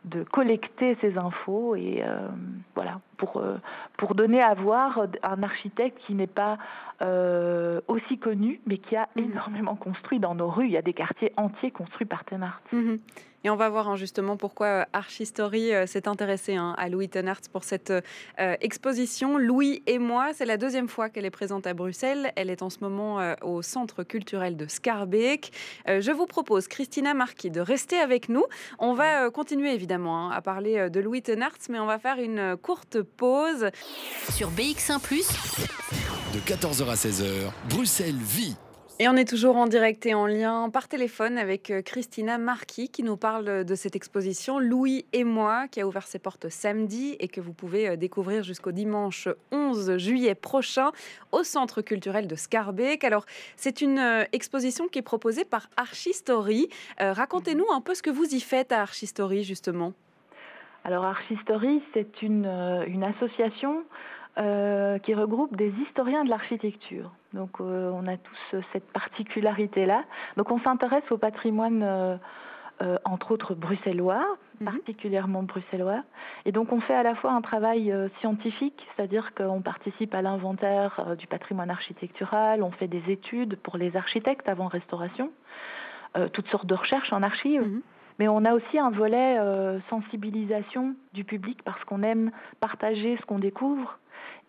de 0.06 0.22
collecter 0.22 0.96
ces 1.00 1.18
infos 1.18 1.74
et 1.74 2.02
euh, 2.06 2.28
voilà 2.74 3.00
pour 3.16 3.38
euh, 3.38 3.56
pour 3.98 4.14
donner 4.14 4.40
à 4.40 4.54
voir 4.54 5.06
un 5.22 5.42
architecte 5.42 5.98
qui 6.06 6.14
n'est 6.14 6.28
pas 6.28 6.58
euh, 7.02 7.80
aussi 7.88 8.18
connu 8.18 8.60
mais 8.66 8.78
qui 8.78 8.94
a 8.94 9.08
mhm. 9.16 9.24
énormément 9.32 9.74
construit 9.74 10.20
dans 10.20 10.34
nos 10.34 10.48
rues. 10.48 10.66
Il 10.66 10.72
y 10.72 10.76
a 10.76 10.82
des 10.82 10.92
quartiers 10.92 11.32
entiers 11.36 11.72
construits 11.72 12.06
par 12.06 12.24
Tenart. 12.24 12.60
Mhm. 12.72 13.00
Et 13.44 13.50
on 13.50 13.56
va 13.56 13.68
voir 13.68 13.88
hein, 13.88 13.94
justement 13.94 14.36
pourquoi 14.36 14.86
Archistory 14.92 15.70
s'est 15.86 16.08
intéressé 16.08 16.56
hein, 16.56 16.74
à 16.78 16.88
Louis 16.88 17.08
Tenart 17.08 17.42
pour 17.52 17.62
cette 17.62 17.92
exposition. 18.38 19.38
Louis 19.38 19.84
et 19.86 20.00
moi, 20.00 20.32
c'est 20.32 20.46
la 20.46 20.56
deuxième 20.56 20.88
fois 20.88 21.10
qu'elle 21.10 21.26
est 21.26 21.30
présente 21.30 21.64
à 21.68 21.72
Bruxelles. 21.72 22.32
Elle 22.34 22.50
est 22.50 22.62
en 22.62 22.70
ce 22.70 22.78
moment 22.80 23.20
au 23.42 23.62
Centre 23.62 24.02
culturel 24.02 24.56
de 24.56 24.66
Scarbeck. 24.66 25.52
je 25.86 26.10
vous 26.10 26.26
propose, 26.26 26.66
Christina 26.66 27.14
Marquis, 27.14 27.52
de 27.52 27.60
rester 27.60 27.98
avec 27.98 28.28
nous. 28.28 28.42
On 28.80 28.94
va 28.94 29.30
continuer 29.30 29.72
évidemment 29.72 29.95
hein, 30.04 30.30
à 30.30 30.42
parler 30.42 30.90
de 30.90 31.00
Louis 31.00 31.22
Tenart, 31.22 31.56
mais 31.70 31.78
on 31.78 31.86
va 31.86 31.98
faire 31.98 32.18
une 32.18 32.56
courte 32.56 33.00
pause. 33.00 33.70
Sur 34.30 34.50
BX1⁇ 34.50 35.00
de 36.34 36.40
14h 36.40 36.90
à 36.90 36.94
16h, 36.96 37.50
Bruxelles 37.70 38.14
vit 38.14 38.56
et 38.98 39.08
on 39.08 39.14
est 39.14 39.28
toujours 39.28 39.56
en 39.56 39.66
direct 39.66 40.06
et 40.06 40.14
en 40.14 40.26
lien 40.26 40.70
par 40.70 40.88
téléphone 40.88 41.36
avec 41.36 41.70
euh, 41.70 41.82
Christina 41.82 42.38
Marquis 42.38 42.88
qui 42.88 43.02
nous 43.02 43.18
parle 43.18 43.64
de 43.64 43.74
cette 43.74 43.94
exposition 43.94 44.58
Louis 44.58 45.04
et 45.12 45.22
moi 45.22 45.68
qui 45.68 45.82
a 45.82 45.86
ouvert 45.86 46.06
ses 46.06 46.18
portes 46.18 46.48
samedi 46.48 47.14
et 47.20 47.28
que 47.28 47.42
vous 47.42 47.52
pouvez 47.52 47.88
euh, 47.88 47.96
découvrir 47.96 48.42
jusqu'au 48.42 48.72
dimanche 48.72 49.28
11 49.52 49.98
juillet 49.98 50.34
prochain 50.34 50.92
au 51.30 51.42
Centre 51.42 51.82
culturel 51.82 52.26
de 52.26 52.36
Scarbeck. 52.36 53.04
Alors, 53.04 53.26
c'est 53.56 53.82
une 53.82 53.98
euh, 53.98 54.24
exposition 54.32 54.88
qui 54.88 54.98
est 54.98 55.02
proposée 55.02 55.44
par 55.44 55.68
Archistory. 55.76 56.68
Racontez-nous 56.98 57.66
un 57.72 57.82
peu 57.82 57.94
ce 57.94 58.02
que 58.02 58.10
vous 58.10 58.34
y 58.34 58.40
faites 58.40 58.72
à 58.72 58.80
Archistory 58.80 59.44
justement. 59.44 59.92
Alors 60.84 61.04
Archistory, 61.04 61.82
c'est 61.92 62.22
une, 62.22 62.46
une 62.86 63.04
association 63.04 63.84
euh, 64.38 64.98
qui 64.98 65.14
regroupe 65.14 65.56
des 65.56 65.72
historiens 65.88 66.22
de 66.22 66.28
l'architecture. 66.28 67.10
Donc 67.32 67.58
euh, 67.58 67.90
on 67.94 68.06
a 68.06 68.18
tous 68.18 68.60
cette 68.70 68.86
particularité-là. 68.92 70.04
Donc 70.36 70.50
on 70.50 70.60
s'intéresse 70.60 71.10
au 71.10 71.16
patrimoine, 71.16 71.82
euh, 71.82 72.18
entre 73.06 73.32
autres 73.32 73.54
bruxellois, 73.54 74.22
mhm. 74.60 74.66
particulièrement 74.66 75.42
bruxellois. 75.42 76.02
Et 76.44 76.52
donc 76.52 76.70
on 76.70 76.80
fait 76.80 76.94
à 76.94 77.02
la 77.02 77.14
fois 77.14 77.32
un 77.32 77.40
travail 77.40 77.90
scientifique, 78.20 78.86
c'est-à-dire 78.94 79.32
qu'on 79.34 79.62
participe 79.62 80.14
à 80.14 80.20
l'inventaire 80.20 81.16
du 81.16 81.26
patrimoine 81.26 81.70
architectural, 81.70 82.62
on 82.62 82.72
fait 82.72 82.88
des 82.88 83.10
études 83.10 83.56
pour 83.60 83.78
les 83.78 83.96
architectes 83.96 84.50
avant 84.50 84.66
restauration, 84.66 85.30
toutes 86.34 86.48
sortes 86.48 86.66
de 86.66 86.74
recherches 86.74 87.10
en 87.10 87.22
archives. 87.22 87.62
Mhm. 87.62 87.80
Mais 88.18 88.28
on 88.28 88.44
a 88.44 88.52
aussi 88.52 88.78
un 88.78 88.90
volet 88.90 89.38
sensibilisation 89.88 90.94
du 91.14 91.24
public 91.24 91.62
parce 91.64 91.82
qu'on 91.84 92.02
aime 92.02 92.32
partager 92.60 93.16
ce 93.16 93.24
qu'on 93.24 93.38
découvre 93.38 93.98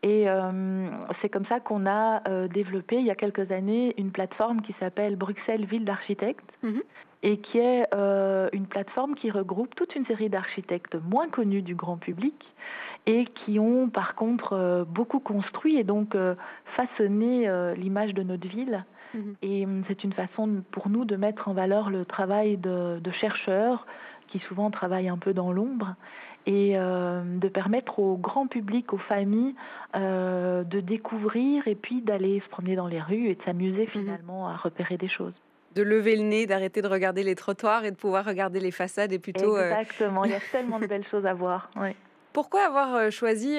et 0.03 0.29
euh, 0.29 0.89
c'est 1.21 1.29
comme 1.29 1.45
ça 1.47 1.59
qu'on 1.59 1.87
a 1.87 2.21
euh, 2.27 2.47
développé 2.47 2.97
il 2.97 3.05
y 3.05 3.11
a 3.11 3.15
quelques 3.15 3.51
années 3.51 3.95
une 3.97 4.11
plateforme 4.11 4.61
qui 4.61 4.75
s'appelle 4.79 5.15
Bruxelles 5.15 5.65
Ville 5.65 5.85
d'architectes 5.85 6.49
mhm. 6.61 6.83
et 7.23 7.37
qui 7.39 7.57
est 7.57 7.87
euh, 7.95 8.47
une 8.53 8.67
plateforme 8.67 9.15
qui 9.15 9.31
regroupe 9.31 9.73
toute 9.75 9.95
une 9.95 10.05
série 10.05 10.29
d'architectes 10.29 10.95
moins 11.09 11.29
connus 11.29 11.63
du 11.63 11.73
grand 11.73 11.97
public 11.97 12.35
et 13.07 13.25
qui 13.25 13.57
ont 13.57 13.89
par 13.89 14.15
contre 14.15 14.85
beaucoup 14.89 15.19
construit 15.19 15.77
et 15.77 15.83
donc 15.83 16.15
façonné 16.75 17.49
l'image 17.77 18.13
de 18.13 18.21
notre 18.21 18.45
ville. 18.49 18.83
Mhm. 19.13 19.35
Et 19.41 19.65
c'est 19.87 20.03
une 20.03 20.11
façon 20.11 20.61
pour 20.71 20.89
nous 20.89 21.05
de 21.05 21.15
mettre 21.15 21.47
en 21.47 21.53
valeur 21.53 21.89
le 21.89 22.03
travail 22.03 22.57
de, 22.57 22.99
de 22.99 23.11
chercheurs 23.11 23.87
qui 24.27 24.39
souvent 24.39 24.71
travaillent 24.71 25.09
un 25.09 25.17
peu 25.17 25.33
dans 25.33 25.51
l'ombre 25.51 25.95
et 26.47 26.77
euh, 26.77 27.21
de 27.23 27.49
permettre 27.49 27.99
au 27.99 28.15
grand 28.15 28.47
public, 28.47 28.93
aux 28.93 28.97
familles, 28.97 29.53
euh, 29.95 30.63
de 30.63 30.79
découvrir 30.79 31.67
et 31.67 31.75
puis 31.75 32.01
d'aller 32.01 32.39
se 32.39 32.49
promener 32.49 32.77
dans 32.77 32.87
les 32.87 33.01
rues 33.01 33.27
et 33.27 33.35
de 33.35 33.43
s'amuser 33.43 33.83
mhm. 33.83 33.87
finalement 33.87 34.47
à 34.47 34.55
repérer 34.55 34.97
des 34.97 35.09
choses 35.09 35.33
de 35.75 35.83
lever 35.83 36.15
le 36.15 36.23
nez, 36.23 36.47
d'arrêter 36.47 36.81
de 36.81 36.87
regarder 36.87 37.21
les 37.21 37.35
trottoirs 37.35 37.85
et 37.85 37.91
de 37.91 37.95
pouvoir 37.95 38.25
regarder 38.25 38.59
les 38.59 38.71
façades 38.71 39.13
et 39.13 39.19
plutôt... 39.19 39.55
Euh, 39.55 39.69
Exactement, 39.69 40.25
il 40.25 40.31
y 40.31 40.33
a 40.33 40.39
tellement 40.51 40.79
de 40.79 40.87
belles 40.87 41.05
choses 41.05 41.27
à 41.27 41.35
voir. 41.35 41.69
Pourquoi 42.33 42.61
avoir 42.61 43.11
choisi 43.11 43.57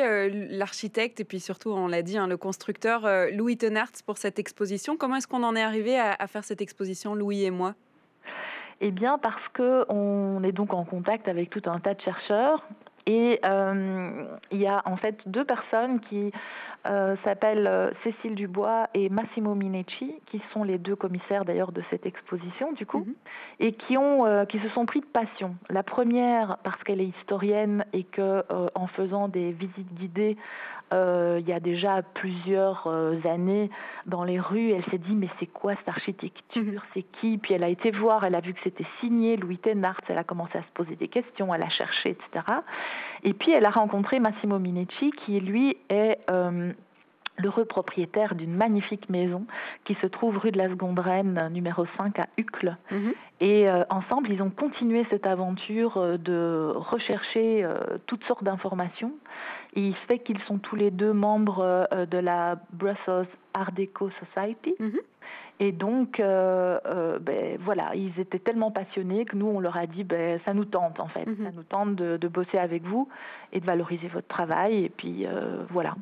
l'architecte 0.50 1.20
et 1.20 1.24
puis 1.24 1.38
surtout, 1.38 1.70
on 1.70 1.87
l'a 1.87 2.02
dit, 2.02 2.18
hein, 2.18 2.26
le 2.26 2.37
constructeur 2.37 3.09
Louis 3.33 3.57
Tenart 3.57 3.92
pour 4.04 4.18
cette 4.18 4.40
exposition? 4.40 4.96
Comment 4.96 5.16
est-ce 5.16 5.28
qu'on 5.28 5.44
en 5.44 5.54
est 5.54 5.62
arrivé 5.62 5.96
à 5.96 6.26
faire 6.26 6.42
cette 6.42 6.61
exposition, 6.61 7.14
Louis 7.14 7.44
et 7.44 7.52
moi? 7.52 7.76
Eh 8.81 8.91
bien, 8.91 9.19
parce 9.19 9.43
qu'on 9.57 10.43
est 10.45 10.53
donc 10.53 10.73
en 10.73 10.85
contact 10.85 11.29
avec 11.29 11.51
tout 11.51 11.62
un 11.67 11.81
tas 11.81 11.95
de 11.95 12.01
chercheurs. 12.01 12.64
Et 13.07 13.41
euh, 13.43 14.25
il 14.53 14.59
y 14.59 14.67
a 14.67 14.83
en 14.85 14.99
fait 14.99 15.17
deux 15.25 15.45
personnes 15.45 15.99
qui 16.11 16.31
euh, 16.87 17.17
s'appellent 17.25 17.67
euh, 17.67 17.91
Cécile 18.05 18.35
Dubois 18.35 18.88
et 18.93 19.09
Massimo 19.09 19.55
Minecci, 19.55 20.14
qui 20.27 20.43
sont 20.53 20.62
les 20.62 20.77
deux 20.77 20.95
commissaires 20.95 21.47
d'ailleurs 21.47 21.73
de 21.73 21.83
cette 21.88 22.05
exposition 22.05 22.73
du 22.73 22.85
coup, 22.85 22.99
mhm. 23.07 23.14
et 23.61 23.73
qui 23.73 23.97
ont 23.97 24.45
qui 24.47 24.59
se 24.59 24.69
sont 24.69 24.85
pris 24.85 25.01
de 25.01 25.07
passion. 25.07 25.57
La 25.71 25.83
première 25.83 26.59
parce 26.64 26.83
qu'elle 26.85 27.01
est 27.01 27.11
historienne 27.23 27.87
et 27.95 28.05
que 28.05 28.45
en 28.75 28.87
faisant 28.88 29.29
des 29.29 29.53
visites 29.53 29.95
guidées 29.95 30.37
il 30.92 31.48
y 31.48 31.53
a 31.53 31.61
déjà 31.61 32.03
plusieurs 32.03 32.87
années 33.24 33.70
dans 34.07 34.24
les 34.24 34.40
rues. 34.40 34.72
Elle 34.72 34.85
s'est 34.90 34.98
dit 34.98 35.14
mais 35.14 35.29
c'est 35.38 35.46
quoi 35.46 35.74
cette 35.77 35.88
architecture? 35.88 36.62
Mhm. 36.62 36.81
C'est 36.94 37.03
qui? 37.03 37.38
Puis 37.38 37.55
elle 37.55 37.64
a 37.64 37.68
été 37.68 37.90
voir, 37.90 38.24
elle 38.24 38.35
a 38.35 38.40
vu 38.40 38.55
que 38.55 38.61
c'était 38.64 38.87
signé 39.01 39.37
Louis 39.37 39.59
Thénard, 39.59 40.01
elle 40.09 40.18
a 40.18 40.24
commencé 40.24 40.59
à 40.59 40.62
se 40.62 40.72
poser 40.74 40.96
des 40.96 41.09
questions, 41.09 41.55
elle 41.55 41.62
a 41.62 41.68
cherché, 41.68 42.11
etc. 42.11 42.44
Et 43.22 43.35
puis 43.35 43.53
elle 43.53 43.64
a 43.64 43.70
rencontré 43.70 44.20
Massimo 44.20 44.59
Minetti 44.59 45.11
qui 45.11 45.40
lui 45.40 45.77
est 45.88 46.18
l'heureux 47.38 47.64
propriétaire 47.64 48.35
d'une 48.35 48.55
magnifique 48.55 49.09
maison 49.09 49.46
qui 49.85 49.94
se 49.94 50.07
trouve 50.07 50.38
rue 50.38 50.51
de 50.51 50.59
la 50.59 50.68
Seconde 50.68 50.98
Reine, 50.98 51.48
numéro 51.53 51.87
5 51.96 52.18
à 52.18 52.27
Uccle. 52.37 52.77
Mhm. 52.90 53.14
Et 53.40 53.68
euh, 53.68 53.85
ensemble, 53.90 54.31
ils 54.31 54.42
ont 54.42 54.51
continué 54.51 55.07
cette 55.11 55.27
aventure 55.27 55.96
euh, 55.96 56.16
de 56.16 56.72
rechercher 56.74 57.64
euh, 57.64 57.98
toutes 58.07 58.24
sortes 58.24 58.42
d'informations. 58.42 59.12
Il 59.74 59.94
fait 59.94 60.18
qu'ils 60.18 60.40
sont 60.42 60.59
tous 60.59 60.76
les 60.76 60.90
deux 60.90 61.12
membres 61.12 61.88
de 62.11 62.18
la 62.18 62.57
Brussels 62.72 63.26
Art 63.54 63.72
Deco 63.72 64.11
Society. 64.20 64.74
Mhm. 64.78 64.98
Et 65.61 65.72
donc, 65.72 66.18
ben, 66.18 67.59
voilà, 67.61 67.94
ils 67.94 68.18
étaient 68.18 68.38
tellement 68.38 68.70
passionnés 68.70 69.24
que 69.24 69.37
nous, 69.37 69.46
on 69.46 69.61
leur 69.61 69.76
a 69.76 69.87
dit, 69.87 70.04
ben, 70.04 70.40
ça 70.44 70.54
nous 70.54 70.64
tente 70.64 71.00
en 71.00 71.09
fait, 71.09 71.26
mhm. 71.26 71.44
ça 71.44 71.50
nous 71.54 71.64
tente 71.64 71.96
de, 71.96 72.16
de, 72.16 72.28
bosser 72.28 72.59
avec 72.59 72.85
vous 72.85 73.09
et 73.52 73.61
de 73.61 73.66
valoriser 73.66 74.09
votre 74.09 74.28
travail. 74.28 74.85
Et 74.85 74.88
puis, 74.88 75.26
voilà. 75.70 75.94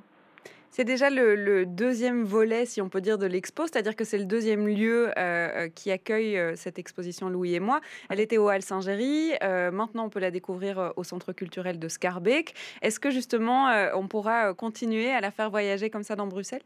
C'est 0.77 0.85
déjà 0.85 1.09
le, 1.09 1.65
deuxième 1.65 2.23
volet, 2.23 2.67
si 2.67 2.83
on 2.83 2.91
peut 2.91 3.01
dire, 3.01 3.17
de 3.17 3.25
l'expo, 3.25 3.63
c'est-à-dire 3.63 3.97
que 3.97 4.05
c'est 4.05 4.19
le 4.19 4.27
deuxième 4.27 4.69
lieu 4.69 5.09
euh, 5.09 5.13
euh, 5.17 5.69
qui 5.75 5.91
accueille 5.91 6.37
euh, 6.37 6.55
cette 6.55 6.79
exposition 6.79 7.31
Louis 7.31 7.55
et 7.55 7.61
moi. 7.61 7.81
Elle 8.11 8.21
était 8.21 8.37
au 8.37 8.51
Hall 8.51 8.61
Saint-Géry, 8.61 9.33
maintenant 9.73 10.05
on 10.05 10.11
peut 10.11 10.21
la 10.21 10.31
découvrir 10.31 10.93
au 10.97 11.03
Centre 11.03 11.33
culturel 11.33 11.79
de 11.79 11.89
Scarbeck. 11.89 12.55
Est-ce 12.83 13.01
que 13.01 13.11
justement 13.11 13.71
on 13.95 14.07
pourra 14.07 14.53
continuer 14.53 15.11
à 15.11 15.23
la 15.23 15.31
faire 15.31 15.49
voyager 15.49 15.89
comme 15.89 16.03
ça 16.03 16.15
dans 16.15 16.27
Bruxelles? 16.27 16.61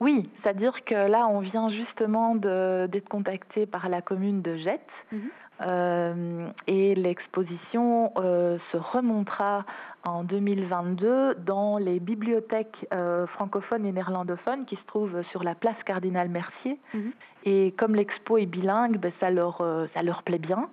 Oui, 0.00 0.28
c'est-à-dire 0.42 0.84
que 0.84 0.94
là, 0.94 1.26
on 1.28 1.40
vient 1.40 1.68
justement 1.68 2.34
d'être 2.34 3.08
contacté 3.08 3.66
par 3.66 3.88
la 3.88 4.02
commune 4.02 4.42
de 4.42 4.56
Jette. 4.56 4.80
Mhm. 5.12 6.52
et 6.68 6.94
l'exposition 6.94 8.14
se 8.16 8.76
remontera 8.78 9.66
en 10.04 10.24
2022 10.24 11.34
dans 11.34 11.78
les 11.78 12.00
bibliothèques 12.00 12.86
euh, 12.92 13.26
francophones 13.28 13.84
et 13.84 13.92
néerlandophones 13.92 14.64
qui 14.64 14.76
se 14.76 14.84
trouvent 14.86 15.22
sur 15.30 15.44
la 15.44 15.54
place 15.54 15.76
Cardinal 15.84 16.28
Mercier. 16.28 16.78
Mhm. 16.94 17.12
Et 17.44 17.74
comme 17.78 17.94
l'expo 17.94 18.38
est 18.38 18.46
bilingue, 18.46 18.98
ben, 18.98 19.12
ça, 19.20 19.30
leur, 19.30 19.60
euh, 19.60 19.86
ça 19.94 20.02
leur 20.02 20.22
plaît 20.22 20.38
bien. 20.38 20.68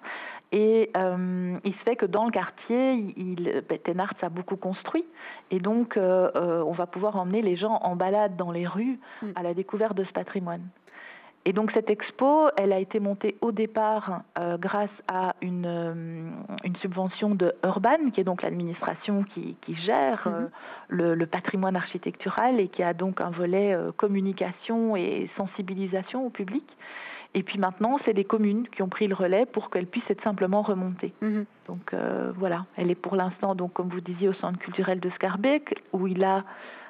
Et 0.51 0.91
euh, 0.95 1.57
il 1.63 1.73
se 1.73 1.79
fait 1.79 1.95
que 1.95 2.05
dans 2.05 2.25
le 2.25 2.31
quartier, 2.31 2.93
il, 3.17 3.63
ben, 3.67 3.79
Tenarts 3.79 4.15
a 4.21 4.29
beaucoup 4.29 4.55
construit. 4.55 5.05
Et 5.51 5.59
donc, 5.59 5.97
on 5.97 6.71
va 6.71 6.87
pouvoir 6.87 7.17
emmener 7.17 7.41
les 7.41 7.55
gens 7.55 7.79
en 7.83 7.95
balade 7.95 8.35
dans 8.37 8.51
les 8.51 8.67
rues 8.67 8.99
mhm. 9.21 9.33
à 9.35 9.43
la 9.43 9.53
découverte 9.53 9.95
de 9.95 10.03
ce 10.03 10.11
patrimoine. 10.11 10.63
Et 11.47 11.53
donc 11.53 11.71
cette 11.71 11.89
expo, 11.89 12.49
elle 12.57 12.73
a 12.73 12.79
été 12.79 12.99
montée 12.99 13.37
au 13.39 13.53
départ 13.53 14.23
euh, 14.37 14.57
grâce 14.57 14.89
à 15.07 15.33
une, 15.41 15.65
euh, 15.65 15.93
une, 16.65 16.75
subvention 16.81 17.35
de 17.35 17.55
Urban, 17.63 18.09
qui 18.13 18.19
est 18.19 18.25
donc 18.25 18.41
l'administration 18.41 19.23
qui, 19.33 19.55
qui, 19.61 19.73
gère 19.75 20.27
euh, 20.27 20.41
mhm. 20.41 21.15
le, 21.15 21.25
patrimoine 21.25 21.77
architectural 21.77 22.59
et 22.59 22.67
qui 22.67 22.83
a 22.83 22.93
donc 22.93 23.21
un 23.21 23.29
volet 23.29 23.77
communication 23.95 24.97
et 24.97 25.29
sensibilisation 25.37 26.25
au 26.25 26.29
public. 26.29 26.65
Et 27.37 27.43
puis 27.43 27.59
maintenant, 27.59 27.99
c'est 28.03 28.13
les 28.13 28.25
communes 28.25 28.67
qui 28.69 28.81
ont 28.81 28.89
pris 28.89 29.07
le 29.07 29.13
relais 29.13 29.45
pour 29.45 29.69
qu'elle 29.69 29.85
puisse 29.85 30.09
être 30.09 30.23
simplement 30.23 30.61
remontée. 30.63 31.13
Mhm. 31.21 31.45
Donc 31.67 31.93
voilà, 32.35 32.65
elle 32.77 32.89
est 32.89 32.95
pour 32.95 33.15
l'instant, 33.15 33.53
donc 33.53 33.73
comme 33.73 33.89
vous 33.89 34.01
disiez, 34.01 34.27
au 34.29 34.33
centre 34.33 34.57
culturel 34.57 34.99
de 34.99 35.09
Scarbeck, 35.11 35.83
où 35.93 36.07
il 36.07 36.23
a 36.23 36.43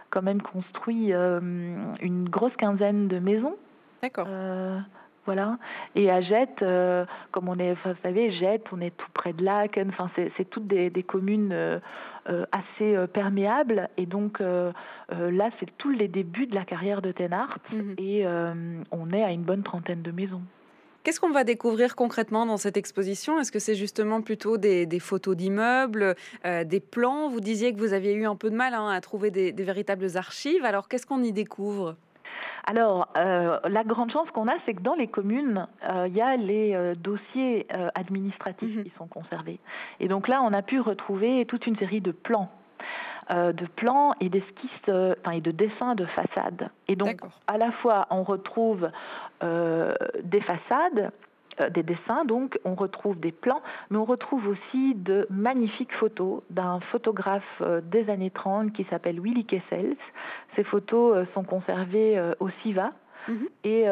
quand 0.10 0.22
même 0.22 0.42
construit 0.42 1.12
une 1.12 2.30
grosse 2.30 2.56
quinzaine 2.56 3.08
de 3.08 3.20
maisons 3.20 3.56
D'accord. 4.02 4.28
Euh, 4.30 4.80
voilà. 5.26 5.58
Et 5.96 6.10
à 6.10 6.22
Jette, 6.22 6.62
euh, 6.62 7.06
comme 7.32 7.50
on 7.50 7.58
est, 7.58 7.74
vous 7.74 7.94
savez, 8.04 8.32
Jette, 8.32 8.66
on 8.72 8.80
est 8.80 8.96
tout 8.96 9.10
près 9.14 9.34
de 9.34 9.44
Laken. 9.44 9.90
Enfin, 9.90 10.10
c'est 10.16 10.50
toutes 10.50 10.68
des, 10.68 11.04
communes 11.04 11.52
euh, 11.52 11.80
assez 12.52 12.96
perméables. 13.14 13.90
Et 13.98 14.06
donc 14.06 14.40
là, 14.40 15.50
c'est 15.60 15.70
tous 15.78 15.92
les 15.92 16.08
débuts 16.08 16.48
de 16.48 16.56
la 16.56 16.66
carrière 16.66 17.02
de 17.02 17.12
Tenart. 17.12 17.60
Mhm. 17.72 17.96
Et 17.98 18.26
on 18.92 19.12
est 19.12 19.24
à 19.24 19.32
une 19.32 19.44
bonne 19.44 19.64
trentaine 19.64 20.02
de 20.02 20.12
maisons. 20.12 20.42
Qu'est-ce 21.04 21.22
qu'on 21.22 21.32
va 21.32 21.46
découvrir 21.46 21.96
concrètement 21.96 22.46
dans 22.46 22.58
cette 22.58 22.76
exposition? 22.76 23.40
Est-ce 23.40 23.52
que 23.52 23.60
c'est 23.60 23.76
justement 23.76 24.22
plutôt 24.22 24.58
des, 24.58 25.00
photos 25.00 25.38
d'immeubles, 25.38 26.16
des 26.44 26.80
plans? 26.80 27.30
Vous 27.30 27.40
disiez 27.40 27.74
que 27.74 27.80
vous 27.80 27.94
aviez 27.94 28.14
eu 28.14 28.26
un 28.26 28.36
peu 28.36 28.50
de 28.50 28.56
mal 28.56 28.74
hein, 28.74 28.90
à 28.90 29.00
trouver 29.00 29.32
des 29.32 29.64
véritables 29.64 30.18
archives. 30.18 30.66
Alors, 30.66 30.90
qu'est-ce 30.90 31.06
qu'on 31.06 31.24
y 31.24 31.32
découvre? 31.32 31.96
Alors, 32.70 33.08
euh, 33.16 33.60
la 33.64 33.86
grande 33.86 34.12
chance 34.12 34.30
qu'on 34.32 34.50
a, 34.50 34.56
c'est 34.66 34.74
que 34.74 34.82
dans 34.82 34.94
les 34.94 35.08
communes, 35.08 35.68
euh, 35.88 36.06
il 36.10 36.14
y 36.14 36.22
a 36.22 36.36
les 36.36 36.76
euh, 36.76 36.96
dossiers 36.96 37.66
administratifs 37.96 38.76
mhm. 38.76 38.84
qui 38.84 38.92
sont 38.98 39.08
conservés. 39.08 39.60
Et 40.02 40.10
donc 40.10 40.28
là, 40.28 40.42
on 40.44 40.52
a 40.52 40.62
pu 40.62 40.82
retrouver 40.82 41.46
toute 41.46 41.66
une 41.66 41.78
série 41.78 42.02
de 42.02 42.12
plans. 42.12 42.52
de 43.30 43.66
plans 43.76 44.14
et 44.22 44.30
d'esquisses, 44.30 44.90
enfin, 44.90 45.32
et 45.32 45.42
de 45.42 45.52
dessins 45.52 45.96
de 45.96 46.06
façades. 46.06 46.70
Et 46.88 46.96
donc, 46.96 47.20
à 47.48 47.58
la 47.58 47.72
fois, 47.72 48.08
on 48.10 48.24
retrouve 48.24 48.90
des 49.42 50.42
façades 50.42 51.12
des 51.72 51.84
dessins, 51.84 52.26
donc 52.26 52.60
on 52.66 52.76
retrouve 52.76 53.20
des 53.20 53.32
plans, 53.32 53.62
mais 53.90 53.98
on 53.98 54.06
retrouve 54.06 54.48
aussi 54.48 54.96
de 54.96 55.28
magnifiques 55.30 55.94
photos 55.94 56.42
d'un 56.50 56.80
photographe 56.92 57.44
euh, 57.62 57.82
des 57.82 58.10
années 58.10 58.30
30 58.30 58.74
qui 58.74 58.84
s'appelle 58.86 59.20
Willy 59.20 59.46
Kessels. 59.46 59.98
Ces 60.56 60.64
photos 60.64 61.18
euh, 61.18 61.26
sont 61.34 61.44
conservées 61.44 62.22
au 62.40 62.50
SIVA, 62.62 62.92
mhm. 63.28 63.48
Et 63.64 63.86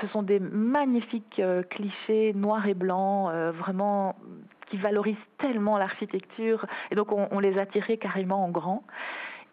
ce 0.00 0.06
sont 0.12 0.22
des 0.22 0.40
magnifiques 0.40 1.40
clichés 1.70 2.32
noirs 2.34 2.66
et 2.66 2.74
blancs, 2.74 3.32
vraiment 3.54 4.16
qui 4.68 4.76
valorisent 4.76 5.16
tellement 5.38 5.78
l'architecture. 5.78 6.66
Et 6.90 6.94
donc 6.94 7.08
on, 7.12 7.38
les 7.38 7.58
a 7.58 7.66
tirés 7.66 7.98
carrément 7.98 8.44
en 8.44 8.50
grand. 8.50 8.82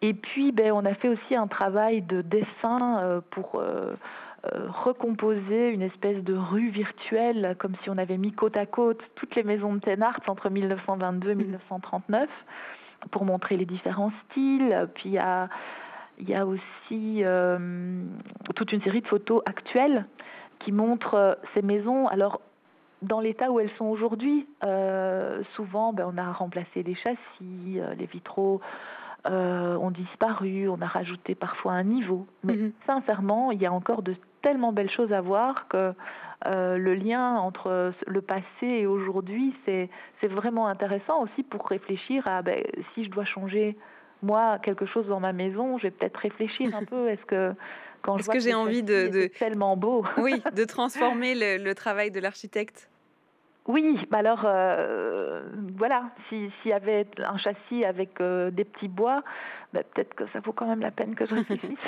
Et 0.00 0.14
puis 0.14 0.52
ben, 0.52 0.72
on 0.72 0.84
a 0.84 0.94
fait 0.94 1.08
aussi 1.08 1.36
un 1.36 1.46
travail 1.46 2.02
de 2.02 2.22
dessin 2.22 3.22
pour 3.30 3.56
euh, 3.56 3.94
recomposer 4.50 5.70
une 5.70 5.82
espèce 5.82 6.22
de 6.24 6.34
rue 6.34 6.70
virtuelle, 6.70 7.54
comme 7.58 7.74
si 7.82 7.90
on 7.90 7.98
avait 7.98 8.18
mis 8.18 8.32
côte 8.32 8.56
à 8.56 8.66
côte 8.66 9.00
toutes 9.14 9.36
les 9.36 9.44
maisons 9.44 9.74
de 9.74 9.80
Tenart 9.80 10.20
entre 10.26 10.50
1922 10.50 11.30
et 11.30 11.34
1939, 11.34 12.28
pour 13.10 13.24
montrer 13.24 13.56
les 13.56 13.66
différents 13.66 14.12
styles. 14.24 14.88
Puis 14.94 15.10
il 15.10 15.12
y 15.12 15.18
a, 15.18 15.48
il 16.18 16.28
y 16.28 16.34
a 16.34 16.44
aussi 16.44 17.22
euh, 17.22 18.04
toute 18.56 18.72
une 18.72 18.82
série 18.82 19.00
de 19.00 19.06
photos 19.06 19.42
actuelles 19.46 20.06
qui 20.58 20.72
montrent 20.72 21.14
euh, 21.14 21.34
ces 21.54 21.62
maisons. 21.62 22.08
Alors, 22.08 22.40
dans 23.00 23.20
l'état 23.20 23.50
où 23.50 23.60
elles 23.60 23.70
sont 23.78 23.86
aujourd'hui, 23.86 24.46
souvent, 25.56 25.92
ben, 25.92 26.08
on 26.12 26.18
a 26.18 26.32
remplacé 26.32 26.84
les 26.84 26.94
châssis, 26.94 27.80
les 27.98 28.06
vitraux 28.06 28.60
ont 29.24 29.90
disparu, 29.90 30.68
on 30.68 30.80
a 30.80 30.86
rajouté 30.86 31.34
parfois 31.34 31.72
un 31.72 31.82
niveau. 31.82 32.28
Mais 32.44 32.54
mhm. 32.54 32.72
sincèrement, 32.86 33.50
il 33.50 33.60
y 33.60 33.66
a 33.66 33.72
encore 33.72 34.02
de 34.02 34.14
tellement 34.42 34.72
belles 34.72 34.90
choses 34.90 35.12
à 35.12 35.20
voir 35.20 35.68
que 35.68 35.92
euh, 36.46 36.76
le 36.76 36.94
lien 36.94 37.36
entre 37.36 37.92
le 38.06 38.20
passé 38.20 38.44
et 38.62 38.86
aujourd'hui, 38.86 39.54
c'est 39.64 39.88
vraiment 40.22 40.66
intéressant 40.66 41.22
aussi 41.22 41.42
pour 41.42 41.66
réfléchir 41.66 42.26
à 42.26 42.42
ben, 42.42 42.62
si 42.94 43.04
je 43.04 43.10
dois 43.10 43.24
changer 43.24 43.76
moi 44.22 44.58
quelque 44.62 44.86
chose 44.86 45.06
dans 45.06 45.20
ma 45.20 45.32
maison, 45.32 45.78
je 45.78 45.84
vais 45.84 45.90
peut-être 45.90 46.16
réfléchir 46.16 46.74
un 46.74 46.84
peu. 46.90 47.08
Est-ce 47.08 47.24
que 47.26 47.54
quand 48.02 48.18
je 48.18 48.24
vois 48.24 48.34
que 48.34 48.40
j'ai 48.40 48.54
envie 48.54 48.82
de, 48.82 49.08
de... 49.08 49.26
tellement 49.38 49.76
beau, 49.76 50.04
oui, 50.18 50.42
de 50.54 50.64
transformer 50.66 51.34
le 51.34 51.72
travail 51.74 52.10
de 52.10 52.20
l'architecte 52.20 52.91
oui, 53.66 53.96
bah 54.10 54.18
alors 54.18 54.42
euh, 54.44 55.42
voilà, 55.76 56.10
s'il 56.28 56.50
y 56.64 56.72
avait 56.72 57.06
un 57.18 57.36
châssis 57.36 57.84
avec 57.84 58.20
euh, 58.20 58.50
des 58.50 58.64
petits 58.64 58.88
bois, 58.88 59.22
bah 59.72 59.82
peut-être 59.84 60.14
que 60.14 60.24
ça 60.32 60.40
vaut 60.40 60.52
quand 60.52 60.66
même 60.66 60.80
la 60.80 60.90
peine 60.90 61.14
que 61.14 61.26
je 61.26 61.34
réfléchisse 61.36 61.78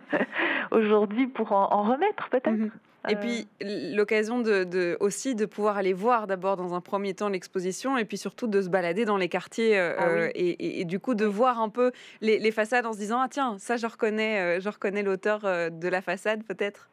aujourd'hui 0.72 1.28
pour 1.28 1.52
en, 1.52 1.82
remettre 1.84 2.28
peut-être. 2.30 2.50
Mhm. 2.50 2.70
Et 3.10 3.16
puis 3.16 3.46
l'occasion 3.94 4.40
de, 4.40 4.96
aussi 4.98 5.34
de 5.34 5.44
pouvoir 5.44 5.76
aller 5.76 5.92
voir 5.92 6.26
d'abord 6.26 6.56
dans 6.56 6.74
un 6.74 6.80
premier 6.80 7.12
temps 7.12 7.28
l'exposition 7.28 7.98
et 7.98 8.06
puis 8.06 8.16
surtout 8.16 8.46
de 8.46 8.62
se 8.62 8.70
balader 8.70 9.04
dans 9.04 9.18
les 9.18 9.28
quartiers 9.28 9.78
euh, 9.78 9.92
ah 9.98 10.30
et, 10.34 10.86
du 10.86 10.98
coup 10.98 11.14
de 11.14 11.26
voir 11.26 11.60
un 11.60 11.68
peu 11.68 11.92
les, 12.22 12.38
les, 12.38 12.50
façades 12.50 12.86
en 12.86 12.94
se 12.94 12.98
disant 12.98 13.20
ah 13.20 13.28
tiens 13.28 13.56
ça 13.58 13.76
je 13.76 13.86
reconnais 13.86 14.58
je 14.58 14.68
reconnais 14.70 15.02
l'auteur 15.02 15.40
de 15.42 15.88
la 15.88 16.00
façade 16.00 16.44
peut-être. 16.44 16.88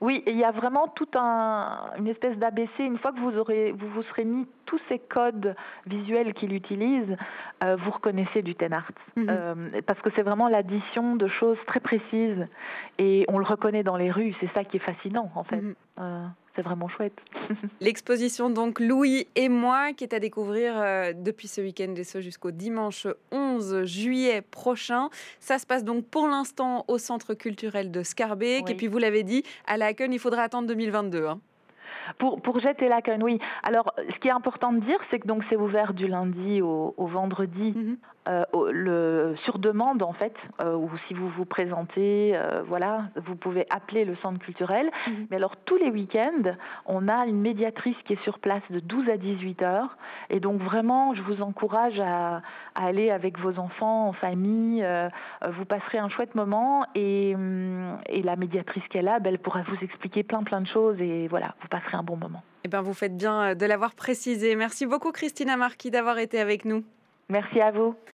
Oui, 0.00 0.22
il 0.26 0.36
y 0.36 0.44
a 0.44 0.50
vraiment 0.50 0.88
tout 0.88 1.08
un, 1.14 1.90
une 1.98 2.06
espèce 2.06 2.36
d'ABC. 2.36 2.80
Une 2.80 2.98
fois 2.98 3.12
que 3.12 3.18
vous 3.20 3.38
aurez, 3.38 3.72
vous 3.72 3.88
vous 3.88 4.02
serez 4.02 4.24
mis 4.24 4.46
tous 4.66 4.80
ces 4.88 4.98
codes 4.98 5.54
visuels 5.86 6.34
qu'il 6.34 6.52
utilise, 6.52 7.16
euh, 7.64 7.76
vous 7.76 7.90
reconnaissez 7.90 8.42
du 8.42 8.54
Ten 8.54 8.74
Art. 8.74 8.90
Mhm. 9.16 9.26
Euh, 9.30 9.80
parce 9.86 10.00
que 10.00 10.10
c'est 10.14 10.22
vraiment 10.22 10.48
l'addition 10.48 11.16
de 11.16 11.28
choses 11.28 11.58
très 11.66 11.80
précises 11.80 12.46
et 12.98 13.24
on 13.28 13.38
le 13.38 13.44
reconnaît 13.44 13.84
dans 13.84 13.96
les 13.96 14.10
rues. 14.10 14.34
C'est 14.40 14.52
ça 14.52 14.64
qui 14.64 14.76
est 14.76 14.80
fascinant, 14.80 15.30
en 15.34 15.44
fait. 15.44 15.62
Mhm. 15.62 15.74
Euh, 16.00 16.26
c'est 16.56 16.62
vraiment 16.62 16.88
chouette. 16.88 17.16
L'exposition 17.80 18.50
donc 18.50 18.80
Louis 18.80 19.28
et 19.36 19.48
moi 19.48 19.92
qui 19.92 20.04
est 20.04 20.14
à 20.14 20.18
découvrir 20.18 20.74
euh, 20.76 21.12
depuis 21.14 21.46
ce 21.46 21.60
week-end 21.60 21.94
et 21.96 22.04
ce 22.04 22.20
jusqu'au 22.20 22.50
dimanche 22.50 23.06
11 23.30 23.84
juillet 23.84 24.42
prochain. 24.42 25.10
Ça 25.38 25.58
se 25.58 25.66
passe 25.66 25.84
donc 25.84 26.06
pour 26.06 26.26
l'instant 26.26 26.84
au 26.88 26.98
Centre 26.98 27.34
culturel 27.34 27.90
de 27.90 28.02
Scarbeck. 28.02 28.70
Et 28.70 28.74
puis 28.74 28.88
vous 28.88 28.98
l'avez 28.98 29.22
dit, 29.22 29.44
à 29.66 29.76
la 29.76 29.90
il 29.90 30.18
faudra 30.18 30.42
attendre 30.42 30.68
2022. 30.68 31.26
Hein. 31.26 31.40
Pour, 32.18 32.40
pour 32.40 32.60
jeter 32.60 32.88
la 32.88 33.02
canne, 33.02 33.22
oui. 33.22 33.38
Alors, 33.62 33.92
ce 33.98 34.18
qui 34.20 34.28
est 34.28 34.32
important 34.32 34.72
de 34.72 34.80
dire, 34.80 34.98
c'est 35.10 35.18
que 35.18 35.26
donc 35.26 35.42
c'est 35.50 35.56
ouvert 35.56 35.92
du 35.94 36.06
lundi 36.06 36.60
au, 36.62 36.94
vendredi. 36.98 37.72
Mhm. 37.74 37.96
Euh, 38.28 38.44
le, 38.72 39.34
sur 39.44 39.58
demande 39.58 40.02
en 40.02 40.12
fait, 40.12 40.34
euh, 40.60 40.74
ou 40.74 40.90
si 41.06 41.14
vous 41.14 41.28
vous 41.28 41.44
présentez, 41.44 42.32
euh, 42.34 42.62
voilà, 42.66 43.04
vous 43.24 43.36
pouvez 43.36 43.66
appeler 43.70 44.04
le 44.04 44.16
centre 44.16 44.40
culturel. 44.40 44.90
Mhm. 45.06 45.26
Mais 45.30 45.36
alors 45.36 45.56
tous 45.56 45.76
les 45.76 45.90
week-ends, 45.90 46.54
on 46.86 47.08
a 47.08 47.26
une 47.26 47.40
médiatrice 47.40 47.96
qui 48.04 48.14
est 48.14 48.22
sur 48.22 48.40
place 48.40 48.62
de 48.70 48.80
12 48.80 49.08
à 49.10 49.16
18 49.16 49.62
heures. 49.62 49.96
Et 50.30 50.40
donc 50.40 50.60
vraiment, 50.60 51.14
je 51.14 51.22
vous 51.22 51.40
encourage 51.40 52.00
à, 52.00 52.42
aller 52.74 53.10
avec 53.10 53.38
vos 53.38 53.58
enfants 53.58 54.08
en 54.08 54.12
famille. 54.12 54.86
vous 55.48 55.64
passerez 55.64 55.98
un 55.98 56.08
chouette 56.08 56.34
moment 56.34 56.84
et, 56.94 57.34
hum, 57.34 57.98
et 58.06 58.22
la 58.22 58.36
médiatrice 58.36 58.82
qui 58.88 58.98
est 58.98 59.02
là, 59.02 59.18
ben, 59.20 59.32
elle 59.32 59.38
pourra 59.38 59.62
vous 59.62 59.78
expliquer 59.82 60.22
plein 60.22 60.42
plein 60.42 60.60
de 60.60 60.66
choses 60.66 61.00
et 61.00 61.28
voilà, 61.28 61.54
vous 61.62 61.68
passerez 61.68 61.96
un 61.96 62.02
bon 62.02 62.16
moment. 62.16 62.42
Eh 62.64 62.68
bien, 62.68 62.82
vous 62.82 62.94
faites 62.94 63.16
bien 63.16 63.54
de 63.54 63.66
l'avoir 63.66 63.94
précisé. 63.94 64.56
Merci 64.56 64.86
beaucoup 64.86 65.12
Christina 65.12 65.56
Marquis 65.56 65.90
d'avoir 65.90 66.18
été 66.18 66.40
avec 66.40 66.64
nous. 66.64 66.84
Merci 67.28 67.60
à 67.60 67.70
vous. 67.70 67.96